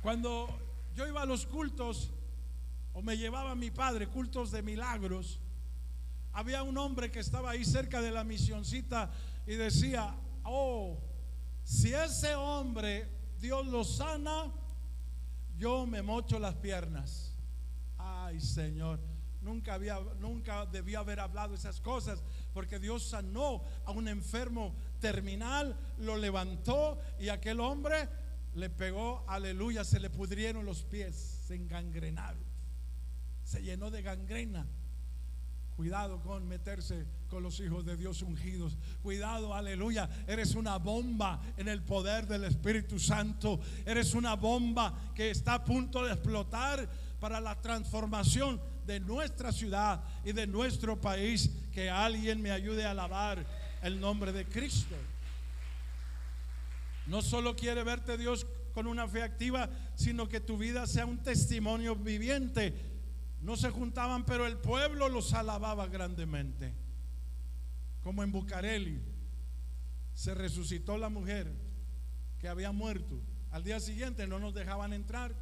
Cuando 0.00 0.48
yo 0.96 1.06
iba 1.06 1.20
a 1.20 1.26
los 1.26 1.44
cultos, 1.44 2.08
o 2.94 3.02
me 3.02 3.18
llevaba 3.18 3.54
mi 3.54 3.70
padre, 3.70 4.06
cultos 4.06 4.50
de 4.50 4.62
milagros, 4.62 5.38
había 6.32 6.62
un 6.62 6.78
hombre 6.78 7.10
que 7.10 7.20
estaba 7.20 7.50
ahí 7.50 7.66
cerca 7.66 8.00
de 8.00 8.10
la 8.10 8.24
misioncita 8.24 9.10
y 9.46 9.56
decía, 9.56 10.14
oh, 10.44 10.98
si 11.62 11.92
ese 11.92 12.34
hombre 12.36 13.06
Dios 13.38 13.66
lo 13.66 13.84
sana, 13.84 14.50
yo 15.60 15.86
me 15.86 16.00
mocho 16.00 16.38
las 16.38 16.54
piernas. 16.54 17.34
Ay, 17.98 18.40
Señor, 18.40 18.98
nunca 19.42 19.74
había 19.74 20.00
nunca 20.18 20.64
debía 20.64 21.00
haber 21.00 21.20
hablado 21.20 21.54
esas 21.54 21.82
cosas, 21.82 22.24
porque 22.54 22.78
Dios 22.78 23.02
sanó 23.02 23.62
a 23.84 23.92
un 23.92 24.08
enfermo 24.08 24.74
terminal, 25.00 25.76
lo 25.98 26.16
levantó 26.16 26.98
y 27.18 27.28
aquel 27.28 27.60
hombre 27.60 28.08
le 28.54 28.70
pegó, 28.70 29.22
aleluya, 29.28 29.84
se 29.84 30.00
le 30.00 30.08
pudrieron 30.08 30.64
los 30.64 30.82
pies, 30.82 31.14
se 31.46 31.56
engangrenaron, 31.56 32.42
se 33.44 33.62
llenó 33.62 33.90
de 33.90 34.00
gangrena. 34.00 34.66
Cuidado 35.76 36.20
con 36.20 36.46
meterse 36.46 37.06
con 37.28 37.42
los 37.42 37.58
hijos 37.60 37.84
de 37.86 37.96
Dios 37.96 38.22
ungidos. 38.22 38.76
Cuidado, 39.02 39.54
aleluya. 39.54 40.10
Eres 40.26 40.54
una 40.54 40.76
bomba 40.76 41.40
en 41.56 41.68
el 41.68 41.82
poder 41.82 42.26
del 42.26 42.44
Espíritu 42.44 42.98
Santo. 42.98 43.60
Eres 43.86 44.14
una 44.14 44.34
bomba 44.34 45.12
que 45.14 45.30
está 45.30 45.54
a 45.54 45.64
punto 45.64 46.04
de 46.04 46.12
explotar 46.12 46.88
para 47.18 47.40
la 47.40 47.60
transformación 47.60 48.60
de 48.86 49.00
nuestra 49.00 49.52
ciudad 49.52 50.02
y 50.24 50.32
de 50.32 50.46
nuestro 50.46 51.00
país. 51.00 51.50
Que 51.72 51.88
alguien 51.88 52.42
me 52.42 52.50
ayude 52.50 52.84
a 52.84 52.90
alabar 52.90 53.46
el 53.82 54.00
nombre 54.00 54.32
de 54.32 54.44
Cristo. 54.46 54.96
No 57.06 57.22
solo 57.22 57.56
quiere 57.56 57.82
verte 57.84 58.18
Dios 58.18 58.46
con 58.72 58.86
una 58.86 59.08
fe 59.08 59.22
activa, 59.22 59.68
sino 59.94 60.28
que 60.28 60.40
tu 60.40 60.56
vida 60.56 60.86
sea 60.86 61.06
un 61.06 61.18
testimonio 61.18 61.96
viviente 61.96 62.89
no 63.40 63.56
se 63.56 63.70
juntaban, 63.70 64.24
pero 64.24 64.46
el 64.46 64.58
pueblo 64.58 65.08
los 65.08 65.32
alababa 65.32 65.86
grandemente. 65.86 66.74
Como 68.02 68.22
en 68.22 68.32
Bucareli 68.32 69.00
se 70.14 70.34
resucitó 70.34 70.98
la 70.98 71.08
mujer 71.08 71.50
que 72.38 72.48
había 72.48 72.72
muerto. 72.72 73.20
Al 73.50 73.64
día 73.64 73.80
siguiente 73.80 74.26
no 74.26 74.38
nos 74.38 74.54
dejaban 74.54 74.92
entrar 74.92 75.34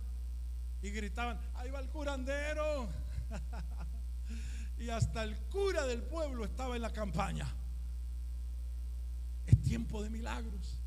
y 0.81 0.91
gritaban, 0.91 1.41
ahí 1.55 1.71
va 1.71 1.81
el 1.81 1.89
curandero. 1.89 2.89
y 4.79 4.89
hasta 4.91 5.25
el 5.25 5.37
cura 5.49 5.85
del 5.87 6.03
pueblo 6.03 6.45
estaba 6.45 6.77
en 6.77 6.83
la 6.83 6.93
campaña. 6.93 7.47
Es 9.47 9.61
tiempo 9.63 10.03
de 10.03 10.11
milagros, 10.11 10.79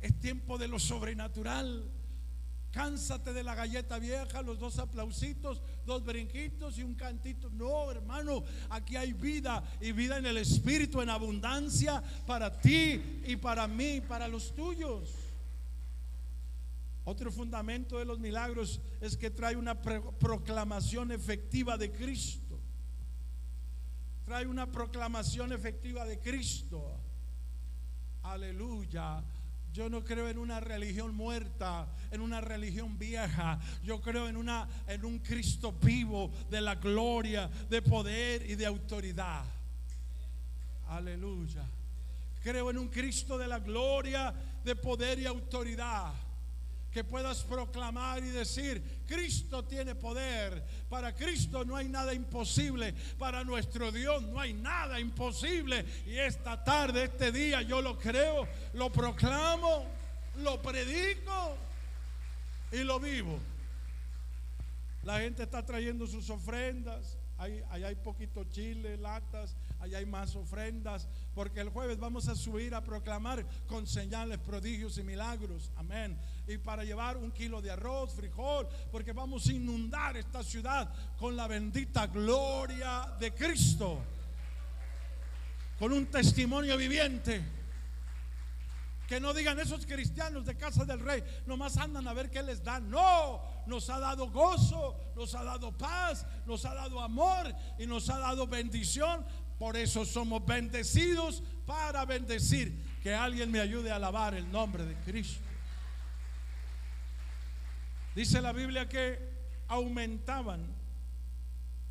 es 0.00 0.18
tiempo 0.20 0.58
de 0.58 0.68
lo 0.68 0.78
sobrenatural. 0.78 1.90
Cánsate 2.72 3.32
de 3.32 3.42
la 3.42 3.56
galleta 3.56 3.98
vieja, 3.98 4.42
los 4.42 4.58
dos 4.60 4.78
aplausitos, 4.78 5.60
dos 5.84 6.04
brinquitos 6.04 6.78
y 6.78 6.84
un 6.84 6.94
cantito. 6.94 7.50
No, 7.50 7.90
hermano, 7.90 8.44
aquí 8.68 8.94
hay 8.94 9.12
vida 9.12 9.64
y 9.80 9.90
vida 9.90 10.18
en 10.18 10.26
el 10.26 10.36
Espíritu 10.36 11.00
en 11.00 11.10
abundancia 11.10 12.00
para 12.26 12.60
ti 12.60 13.22
y 13.26 13.36
para 13.36 13.66
mí, 13.66 14.00
para 14.00 14.28
los 14.28 14.54
tuyos. 14.54 15.10
Otro 17.04 17.32
fundamento 17.32 17.98
de 17.98 18.04
los 18.04 18.20
milagros 18.20 18.80
es 19.00 19.16
que 19.16 19.30
trae 19.30 19.56
una 19.56 19.82
proclamación 19.82 21.10
efectiva 21.10 21.76
de 21.76 21.90
Cristo. 21.90 22.60
Trae 24.24 24.46
una 24.46 24.70
proclamación 24.70 25.52
efectiva 25.52 26.04
de 26.04 26.20
Cristo. 26.20 27.00
Aleluya. 28.22 29.24
Yo 29.72 29.88
no 29.88 30.04
creo 30.04 30.28
en 30.28 30.38
una 30.38 30.58
religión 30.58 31.14
muerta, 31.14 31.86
en 32.10 32.20
una 32.20 32.40
religión 32.40 32.98
vieja. 32.98 33.60
Yo 33.84 34.00
creo 34.00 34.28
en 34.28 34.36
una 34.36 34.68
en 34.88 35.04
un 35.04 35.20
Cristo 35.20 35.72
vivo 35.72 36.32
de 36.50 36.60
la 36.60 36.74
gloria, 36.74 37.48
de 37.68 37.80
poder 37.80 38.50
y 38.50 38.56
de 38.56 38.66
autoridad. 38.66 39.44
Aleluya. 40.88 41.64
Creo 42.42 42.70
en 42.70 42.78
un 42.78 42.88
Cristo 42.88 43.38
de 43.38 43.46
la 43.46 43.60
gloria, 43.60 44.34
de 44.64 44.74
poder 44.74 45.20
y 45.20 45.26
autoridad 45.26 46.12
que 46.90 47.04
puedas 47.04 47.44
proclamar 47.44 48.22
y 48.24 48.30
decir, 48.30 48.82
Cristo 49.10 49.64
tiene 49.64 49.96
poder, 49.96 50.64
para 50.88 51.12
Cristo 51.16 51.64
no 51.64 51.74
hay 51.74 51.88
nada 51.88 52.14
imposible, 52.14 52.94
para 53.18 53.42
nuestro 53.42 53.90
Dios 53.90 54.22
no 54.22 54.38
hay 54.38 54.52
nada 54.52 55.00
imposible. 55.00 55.84
Y 56.06 56.16
esta 56.16 56.62
tarde, 56.62 57.02
este 57.04 57.32
día, 57.32 57.60
yo 57.62 57.82
lo 57.82 57.98
creo, 57.98 58.46
lo 58.72 58.92
proclamo, 58.92 59.84
lo 60.36 60.62
predico 60.62 61.56
y 62.70 62.84
lo 62.84 63.00
vivo. 63.00 63.40
La 65.02 65.18
gente 65.18 65.42
está 65.42 65.66
trayendo 65.66 66.06
sus 66.06 66.30
ofrendas, 66.30 67.18
hay, 67.36 67.64
hay 67.68 67.96
poquito 67.96 68.44
chile, 68.44 68.96
latas, 68.96 69.56
allá 69.80 69.98
hay 69.98 70.06
más 70.06 70.36
ofrendas, 70.36 71.08
porque 71.34 71.60
el 71.60 71.70
jueves 71.70 71.98
vamos 71.98 72.28
a 72.28 72.34
subir 72.34 72.74
a 72.74 72.84
proclamar 72.84 73.44
con 73.66 73.86
señales, 73.86 74.38
prodigios 74.38 74.98
y 74.98 75.02
milagros. 75.02 75.70
Amén. 75.76 76.18
Y 76.46 76.58
para 76.58 76.84
llevar 76.84 77.16
un 77.16 77.32
kilo 77.32 77.62
de 77.62 77.70
arroz, 77.70 78.14
frijol, 78.14 78.68
porque 78.92 79.12
vamos 79.12 79.46
a 79.46 79.52
inundar 79.52 80.16
esta 80.16 80.42
ciudad 80.42 80.92
con 81.18 81.36
la 81.36 81.46
bendita 81.46 82.06
gloria 82.06 83.16
de 83.18 83.32
Cristo. 83.32 83.98
Con 85.78 85.92
un 85.92 86.06
testimonio 86.06 86.76
viviente. 86.76 87.42
Que 89.08 89.18
no 89.18 89.34
digan 89.34 89.58
esos 89.58 89.86
cristianos 89.86 90.46
de 90.46 90.56
casa 90.56 90.84
del 90.84 91.00
rey, 91.00 91.24
nomás 91.44 91.76
andan 91.78 92.06
a 92.06 92.12
ver 92.12 92.30
qué 92.30 92.44
les 92.44 92.62
dan. 92.62 92.88
No, 92.88 93.42
nos 93.66 93.90
ha 93.90 93.98
dado 93.98 94.30
gozo, 94.30 94.94
nos 95.16 95.34
ha 95.34 95.42
dado 95.42 95.72
paz, 95.72 96.24
nos 96.46 96.64
ha 96.64 96.74
dado 96.74 97.00
amor 97.00 97.52
y 97.76 97.86
nos 97.86 98.08
ha 98.08 98.18
dado 98.18 98.46
bendición 98.46 99.24
por 99.60 99.76
eso 99.76 100.06
somos 100.06 100.46
bendecidos 100.46 101.42
para 101.66 102.06
bendecir. 102.06 102.82
Que 103.02 103.14
alguien 103.14 103.50
me 103.50 103.60
ayude 103.60 103.90
a 103.90 103.96
alabar 103.96 104.32
el 104.32 104.50
nombre 104.50 104.86
de 104.86 104.94
Cristo. 105.04 105.44
Dice 108.14 108.40
la 108.40 108.54
Biblia 108.54 108.88
que 108.88 109.18
aumentaban 109.68 110.64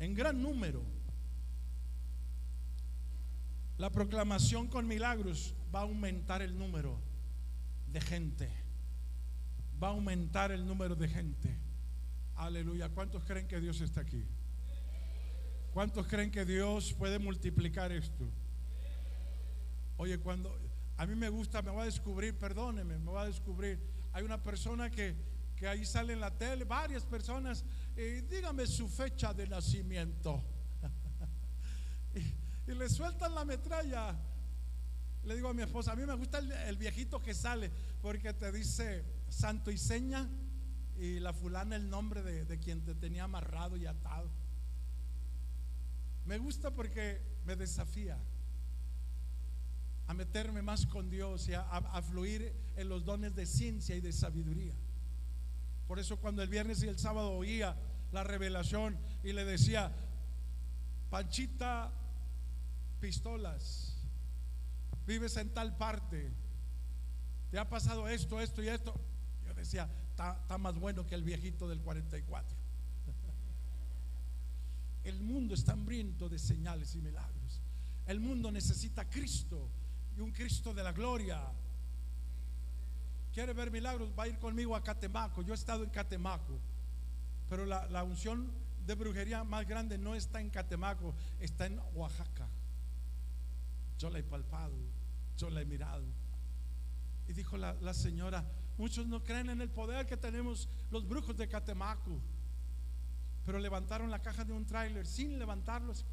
en 0.00 0.14
gran 0.16 0.42
número. 0.42 0.82
La 3.78 3.90
proclamación 3.90 4.66
con 4.66 4.88
milagros 4.88 5.54
va 5.72 5.78
a 5.78 5.82
aumentar 5.82 6.42
el 6.42 6.58
número 6.58 6.98
de 7.86 8.00
gente. 8.00 8.50
Va 9.80 9.88
a 9.88 9.90
aumentar 9.92 10.50
el 10.50 10.66
número 10.66 10.96
de 10.96 11.06
gente. 11.06 11.56
Aleluya. 12.34 12.88
¿Cuántos 12.88 13.22
creen 13.22 13.46
que 13.46 13.60
Dios 13.60 13.80
está 13.80 14.00
aquí? 14.00 14.26
¿Cuántos 15.72 16.06
creen 16.08 16.32
que 16.32 16.44
Dios 16.44 16.92
puede 16.94 17.18
multiplicar 17.20 17.92
esto? 17.92 18.28
Oye, 19.96 20.18
cuando 20.18 20.58
a 20.96 21.06
mí 21.06 21.14
me 21.14 21.28
gusta, 21.28 21.62
me 21.62 21.70
va 21.70 21.82
a 21.82 21.84
descubrir, 21.84 22.36
perdóneme, 22.36 22.98
me 22.98 23.12
va 23.12 23.22
a 23.22 23.26
descubrir. 23.26 23.78
Hay 24.12 24.24
una 24.24 24.42
persona 24.42 24.90
que, 24.90 25.14
que 25.54 25.68
ahí 25.68 25.84
sale 25.84 26.12
en 26.12 26.20
la 26.20 26.36
tele, 26.36 26.64
varias 26.64 27.04
personas, 27.04 27.64
y 27.96 28.20
dígame 28.22 28.66
su 28.66 28.88
fecha 28.88 29.32
de 29.32 29.46
nacimiento. 29.46 30.42
y, 32.66 32.74
le 32.74 32.88
sueltan 32.88 33.34
la 33.34 33.44
metralla. 33.44 34.18
Le 35.22 35.36
digo 35.36 35.50
a 35.50 35.54
mi 35.54 35.62
esposa, 35.62 35.92
a 35.92 35.96
mí 35.96 36.04
me 36.04 36.14
gusta 36.14 36.38
el, 36.38 36.76
viejito 36.76 37.22
que 37.22 37.32
sale, 37.32 37.70
porque 38.02 38.34
te 38.34 38.50
dice 38.50 39.04
santo 39.28 39.70
y 39.70 39.78
seña, 39.78 40.28
y 40.96 41.20
la 41.20 41.32
fulana 41.32 41.76
el 41.76 41.88
nombre 41.88 42.24
de, 42.24 42.44
de 42.44 42.58
quien 42.58 42.84
te 42.84 42.96
tenía 42.96 43.24
amarrado 43.24 43.76
y 43.76 43.86
atado. 43.86 44.39
Me 46.26 46.38
gusta 46.38 46.70
porque 46.70 47.20
me 47.44 47.56
desafía 47.56 48.18
a 50.06 50.14
meterme 50.14 50.60
más 50.60 50.86
con 50.86 51.08
Dios 51.08 51.48
y 51.48 51.54
a, 51.54 52.02
fluir 52.02 52.52
en 52.76 52.88
los 52.88 53.04
dones 53.04 53.34
de 53.36 53.46
ciencia 53.46 53.94
y 53.94 54.00
de 54.00 54.12
sabiduría. 54.12 54.74
Por 55.86 55.98
eso 55.98 56.16
cuando 56.16 56.42
el 56.42 56.48
viernes 56.48 56.82
y 56.82 56.88
el 56.88 56.98
sábado 56.98 57.30
oía 57.32 57.76
la 58.10 58.24
revelación 58.24 58.98
y 59.22 59.32
le 59.32 59.44
decía, 59.44 59.92
Panchita, 61.10 61.92
pistolas, 63.00 63.96
vives 65.06 65.36
en 65.36 65.54
tal 65.54 65.76
parte, 65.76 66.32
te 67.50 67.58
ha 67.58 67.68
pasado 67.68 68.08
esto, 68.08 68.40
esto 68.40 68.62
y 68.62 68.68
esto. 68.68 68.94
Yo 69.46 69.54
decía, 69.54 69.88
está 70.10 70.58
más 70.58 70.74
bueno 70.74 71.06
que 71.06 71.14
el 71.14 71.22
viejito 71.22 71.68
del 71.68 71.80
44. 71.80 72.59
El 75.04 75.20
mundo 75.20 75.54
está 75.54 75.72
hambriento 75.72 76.28
de 76.28 76.38
señales 76.38 76.94
y 76.94 77.00
milagros. 77.00 77.62
El 78.06 78.20
mundo 78.20 78.50
necesita 78.50 79.08
Cristo 79.08 79.70
y 80.16 80.20
un 80.20 80.32
Cristo 80.32 80.74
de 80.74 80.82
la 80.82 80.92
gloria. 80.92 81.40
¿Quiere 83.32 83.52
ver 83.52 83.70
milagros? 83.70 84.10
Va 84.18 84.24
a 84.24 84.28
ir 84.28 84.38
conmigo 84.38 84.74
a 84.74 84.82
Catemaco. 84.82 85.42
Yo 85.42 85.52
he 85.52 85.56
estado 85.56 85.84
en 85.84 85.90
Catemaco, 85.90 86.58
pero 87.48 87.64
la, 87.64 88.02
unción 88.04 88.52
de 88.84 88.94
brujería 88.94 89.44
más 89.44 89.66
grande 89.66 89.96
no 89.96 90.14
está 90.14 90.40
en 90.40 90.50
Catemaco, 90.50 91.14
está 91.38 91.66
en 91.66 91.80
Oaxaca. 91.94 92.48
Yo 93.98 94.10
la 94.10 94.18
he 94.18 94.22
palpado, 94.22 94.76
yo 95.36 95.48
la 95.48 95.62
he 95.62 95.64
mirado. 95.64 96.04
Y 97.28 97.32
dijo 97.32 97.56
la, 97.56 97.74
la 97.74 97.94
señora, 97.94 98.44
muchos 98.76 99.06
no 99.06 99.22
creen 99.22 99.50
en 99.50 99.60
el 99.60 99.70
poder 99.70 100.06
que 100.06 100.16
tenemos 100.16 100.68
los 100.90 101.06
brujos 101.06 101.36
de 101.36 101.48
Catemaco. 101.48 102.20
Pero 103.50 103.58
levantaron 103.58 104.12
la 104.12 104.22
caja 104.22 104.44
de 104.44 104.52
un 104.52 104.64
tráiler 104.64 105.04
sin 105.04 105.36
levantarlos. 105.36 106.04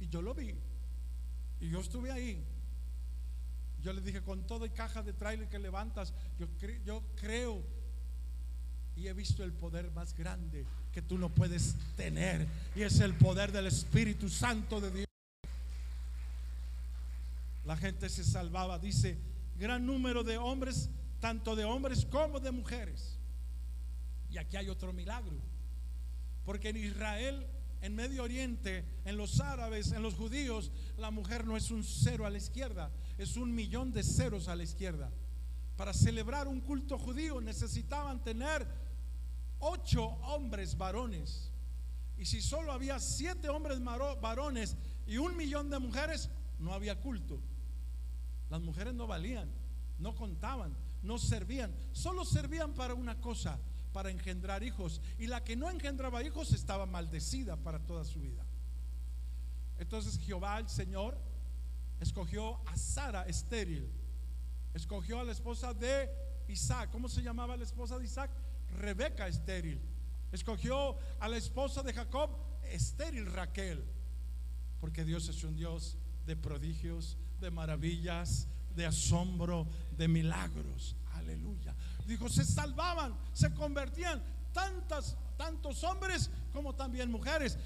Y 0.00 0.08
yo 0.08 0.20
lo 0.20 0.34
vi. 0.34 0.56
Y 1.60 1.70
yo 1.70 1.78
estuve 1.78 2.10
ahí. 2.10 2.44
Yo 3.80 3.92
le 3.92 4.00
dije, 4.00 4.20
con 4.22 4.44
todo 4.44 4.66
y 4.66 4.70
caja 4.70 5.04
de 5.04 5.12
tráiler 5.12 5.48
que 5.48 5.60
levantas, 5.60 6.12
yo, 6.36 6.48
yo 6.84 7.00
creo 7.14 7.62
y 8.96 9.06
he 9.06 9.12
visto 9.12 9.44
el 9.44 9.52
poder 9.52 9.92
más 9.92 10.16
grande 10.16 10.66
que 10.92 11.00
tú 11.00 11.16
no 11.16 11.28
puedes 11.28 11.76
tener. 11.96 12.48
Y 12.74 12.82
es 12.82 12.98
el 12.98 13.14
poder 13.14 13.52
del 13.52 13.68
Espíritu 13.68 14.28
Santo 14.28 14.80
de 14.80 14.90
Dios. 14.90 15.06
La 17.64 17.76
gente 17.76 18.08
se 18.08 18.24
salvaba. 18.24 18.80
Dice, 18.80 19.16
gran 19.60 19.86
número 19.86 20.24
de 20.24 20.38
hombres 20.38 20.90
tanto 21.20 21.54
de 21.54 21.64
hombres 21.64 22.04
como 22.04 22.40
de 22.40 22.50
mujeres. 22.50 23.16
Y 24.28 24.38
aquí 24.38 24.56
hay 24.56 24.68
otro 24.68 24.92
milagro, 24.92 25.36
porque 26.46 26.68
en 26.68 26.76
Israel, 26.76 27.44
en 27.82 27.96
Medio 27.96 28.22
Oriente, 28.22 28.84
en 29.04 29.16
los 29.16 29.40
árabes, 29.40 29.90
en 29.90 30.00
los 30.00 30.14
judíos, 30.14 30.70
la 30.96 31.10
mujer 31.10 31.44
no 31.44 31.56
es 31.56 31.72
un 31.72 31.82
cero 31.82 32.24
a 32.24 32.30
la 32.30 32.38
izquierda, 32.38 32.92
es 33.18 33.36
un 33.36 33.52
millón 33.52 33.92
de 33.92 34.04
ceros 34.04 34.46
a 34.46 34.54
la 34.54 34.62
izquierda. 34.62 35.12
Para 35.76 35.92
celebrar 35.92 36.46
un 36.46 36.60
culto 36.60 36.98
judío 36.98 37.40
necesitaban 37.40 38.22
tener 38.22 38.64
ocho 39.58 40.04
hombres 40.04 40.78
varones. 40.78 41.50
Y 42.16 42.24
si 42.24 42.40
solo 42.40 42.70
había 42.70 43.00
siete 43.00 43.48
hombres 43.48 43.80
varones 43.82 44.76
y 45.04 45.18
un 45.18 45.36
millón 45.36 45.68
de 45.68 45.80
mujeres, 45.80 46.30
no 46.60 46.72
había 46.72 47.00
culto. 47.00 47.42
Las 48.50 48.60
mujeres 48.62 48.94
no 48.94 49.08
valían, 49.08 49.50
no 49.98 50.14
contaban, 50.14 50.76
no 51.02 51.18
servían, 51.18 51.74
solo 51.90 52.24
servían 52.24 52.72
para 52.72 52.94
una 52.94 53.20
cosa, 53.20 53.58
para 53.96 54.10
engendrar 54.10 54.62
hijos. 54.62 55.00
Y 55.18 55.26
la 55.26 55.42
que 55.42 55.56
no 55.56 55.70
engendraba 55.70 56.22
hijos 56.22 56.52
estaba 56.52 56.84
maldecida 56.84 57.56
para 57.56 57.78
toda 57.78 58.04
su 58.04 58.20
vida. 58.20 58.44
Entonces 59.78 60.18
Jehová 60.18 60.58
el 60.58 60.68
Señor 60.68 61.16
escogió 61.98 62.60
a 62.68 62.76
Sara 62.76 63.22
estéril, 63.22 63.90
escogió 64.74 65.18
a 65.18 65.24
la 65.24 65.32
esposa 65.32 65.72
de 65.72 66.10
Isaac. 66.46 66.90
¿Cómo 66.92 67.08
se 67.08 67.22
llamaba 67.22 67.56
la 67.56 67.64
esposa 67.64 67.98
de 67.98 68.04
Isaac? 68.04 68.30
Rebeca 68.78 69.28
estéril. 69.28 69.80
Escogió 70.30 70.98
a 71.18 71.26
la 71.30 71.38
esposa 71.38 71.82
de 71.82 71.94
Jacob 71.94 72.28
estéril 72.64 73.24
Raquel. 73.32 73.82
Porque 74.78 75.06
Dios 75.06 75.26
es 75.30 75.42
un 75.42 75.56
Dios 75.56 75.96
de 76.26 76.36
prodigios, 76.36 77.16
de 77.40 77.50
maravillas, 77.50 78.46
de 78.74 78.84
asombro, 78.84 79.66
de 79.96 80.06
milagros. 80.06 80.96
Aleluya. 81.16 81.74
Dijo, 82.06 82.28
se 82.28 82.44
salvaban, 82.44 83.14
se 83.32 83.52
convertían 83.54 84.22
tantas, 84.52 85.16
tantos 85.36 85.82
hombres 85.84 86.30
como 86.52 86.74
también 86.74 87.10
mujeres. 87.10 87.58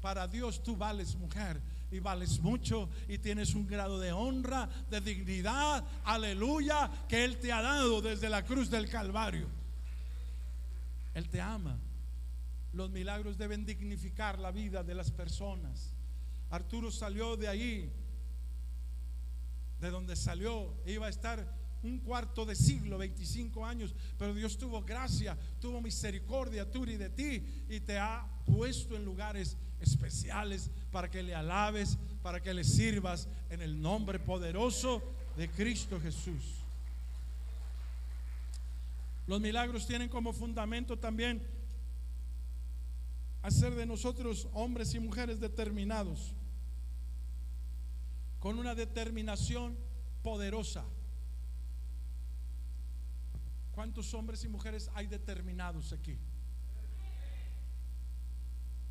Para 0.00 0.28
Dios 0.28 0.62
tú 0.62 0.76
vales 0.76 1.16
mujer 1.16 1.60
y 1.90 1.98
vales 1.98 2.40
mucho 2.40 2.88
y 3.08 3.18
tienes 3.18 3.54
un 3.54 3.66
grado 3.66 3.98
de 3.98 4.12
honra, 4.12 4.68
de 4.90 5.00
dignidad, 5.00 5.84
aleluya, 6.04 6.90
que 7.08 7.24
Él 7.24 7.38
te 7.38 7.52
ha 7.52 7.62
dado 7.62 8.00
desde 8.02 8.28
la 8.28 8.44
cruz 8.44 8.70
del 8.70 8.88
Calvario. 8.88 9.48
Él 11.14 11.28
te 11.28 11.40
ama. 11.40 11.78
Los 12.72 12.90
milagros 12.90 13.38
deben 13.38 13.64
dignificar 13.64 14.38
la 14.38 14.50
vida 14.50 14.82
de 14.82 14.94
las 14.94 15.10
personas. 15.10 15.94
Arturo 16.50 16.90
salió 16.90 17.36
de 17.36 17.48
ahí 17.48 17.92
de 19.80 19.90
donde 19.90 20.16
salió, 20.16 20.74
iba 20.86 21.06
a 21.06 21.10
estar 21.10 21.46
un 21.82 21.98
cuarto 21.98 22.44
de 22.44 22.54
siglo, 22.54 22.98
25 22.98 23.64
años, 23.64 23.94
pero 24.18 24.34
Dios 24.34 24.56
tuvo 24.58 24.82
gracia, 24.82 25.36
tuvo 25.60 25.80
misericordia, 25.80 26.70
Turi, 26.70 26.96
de 26.96 27.10
ti 27.10 27.42
y 27.68 27.80
te 27.80 27.98
ha 27.98 28.26
puesto 28.44 28.96
en 28.96 29.04
lugares 29.04 29.56
especiales 29.80 30.70
para 30.90 31.10
que 31.10 31.22
le 31.22 31.34
alabes, 31.34 31.98
para 32.22 32.42
que 32.42 32.54
le 32.54 32.64
sirvas 32.64 33.28
en 33.50 33.62
el 33.62 33.80
nombre 33.80 34.18
poderoso 34.18 35.02
de 35.36 35.48
Cristo 35.50 36.00
Jesús. 36.00 36.64
Los 39.26 39.40
milagros 39.40 39.86
tienen 39.86 40.08
como 40.08 40.32
fundamento 40.32 40.98
también 40.98 41.42
hacer 43.42 43.74
de 43.74 43.86
nosotros 43.86 44.48
hombres 44.54 44.94
y 44.94 45.00
mujeres 45.00 45.40
determinados 45.40 46.32
con 48.40 48.58
una 48.58 48.74
determinación 48.74 49.76
poderosa. 50.22 50.84
¿Cuántos 53.76 54.14
hombres 54.14 54.42
y 54.42 54.48
mujeres 54.48 54.90
hay 54.94 55.06
determinados 55.06 55.92
aquí? 55.92 56.18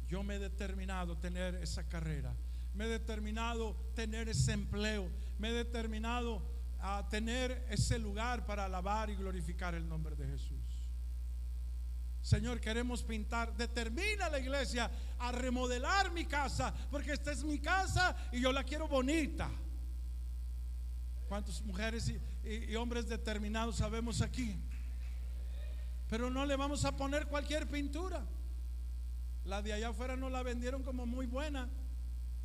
Yo 0.07 0.21
me 0.21 0.35
he 0.35 0.39
determinado 0.39 1.17
tener 1.17 1.55
esa 1.55 1.89
carrera. 1.89 2.35
Me 2.75 2.85
he 2.85 2.89
determinado 2.89 3.75
tener 3.95 4.29
ese 4.29 4.53
empleo. 4.53 5.09
Me 5.39 5.49
he 5.49 5.53
determinado 5.53 6.39
a 6.79 7.09
tener 7.09 7.65
ese 7.67 7.97
lugar 7.97 8.45
para 8.45 8.65
alabar 8.65 9.09
y 9.09 9.15
glorificar 9.15 9.73
el 9.73 9.89
nombre 9.89 10.15
de 10.15 10.27
Jesús. 10.27 10.61
Señor, 12.21 12.61
queremos 12.61 13.01
pintar. 13.01 13.57
Determina 13.57 14.29
la 14.29 14.37
iglesia 14.37 14.91
a 15.17 15.31
remodelar 15.31 16.11
mi 16.11 16.25
casa, 16.25 16.71
porque 16.91 17.13
esta 17.13 17.31
es 17.31 17.43
mi 17.43 17.57
casa 17.57 18.15
y 18.31 18.39
yo 18.39 18.51
la 18.51 18.63
quiero 18.63 18.87
bonita. 18.87 19.49
¿Cuántas 21.27 21.59
mujeres 21.63 22.13
y, 22.43 22.75
hombres 22.75 23.07
determinados 23.07 23.77
sabemos 23.77 24.21
aquí? 24.21 24.55
Pero 26.07 26.29
no 26.29 26.45
le 26.45 26.55
vamos 26.55 26.85
a 26.85 26.95
poner 26.95 27.27
cualquier 27.27 27.67
pintura. 27.67 28.25
La 29.45 29.61
de 29.61 29.73
allá 29.73 29.89
afuera 29.89 30.15
no 30.15 30.29
la 30.29 30.43
vendieron 30.43 30.83
como 30.83 31.05
muy 31.05 31.25
buena. 31.25 31.69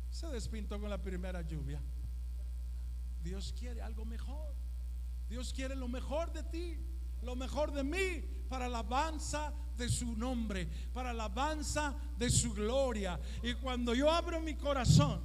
Se 0.09 0.27
despintó 0.27 0.79
con 0.79 0.89
la 0.89 1.01
primera 1.01 1.41
lluvia. 1.41 1.81
Dios 3.23 3.53
quiere 3.57 3.81
algo 3.81 4.05
mejor. 4.05 4.53
Dios 5.29 5.53
quiere 5.53 5.75
lo 5.75 5.87
mejor 5.87 6.33
de 6.33 6.43
ti, 6.43 6.77
lo 7.21 7.35
mejor 7.35 7.71
de 7.71 7.83
mí, 7.83 8.21
para 8.49 8.67
la 8.67 8.79
alabanza 8.79 9.53
de 9.77 9.87
su 9.87 10.15
nombre, 10.17 10.67
para 10.93 11.13
la 11.13 11.25
alabanza 11.25 11.95
de 12.17 12.29
su 12.29 12.53
gloria. 12.53 13.19
Y 13.41 13.53
cuando 13.53 13.93
yo 13.93 14.11
abro 14.11 14.41
mi 14.41 14.55
corazón 14.55 15.21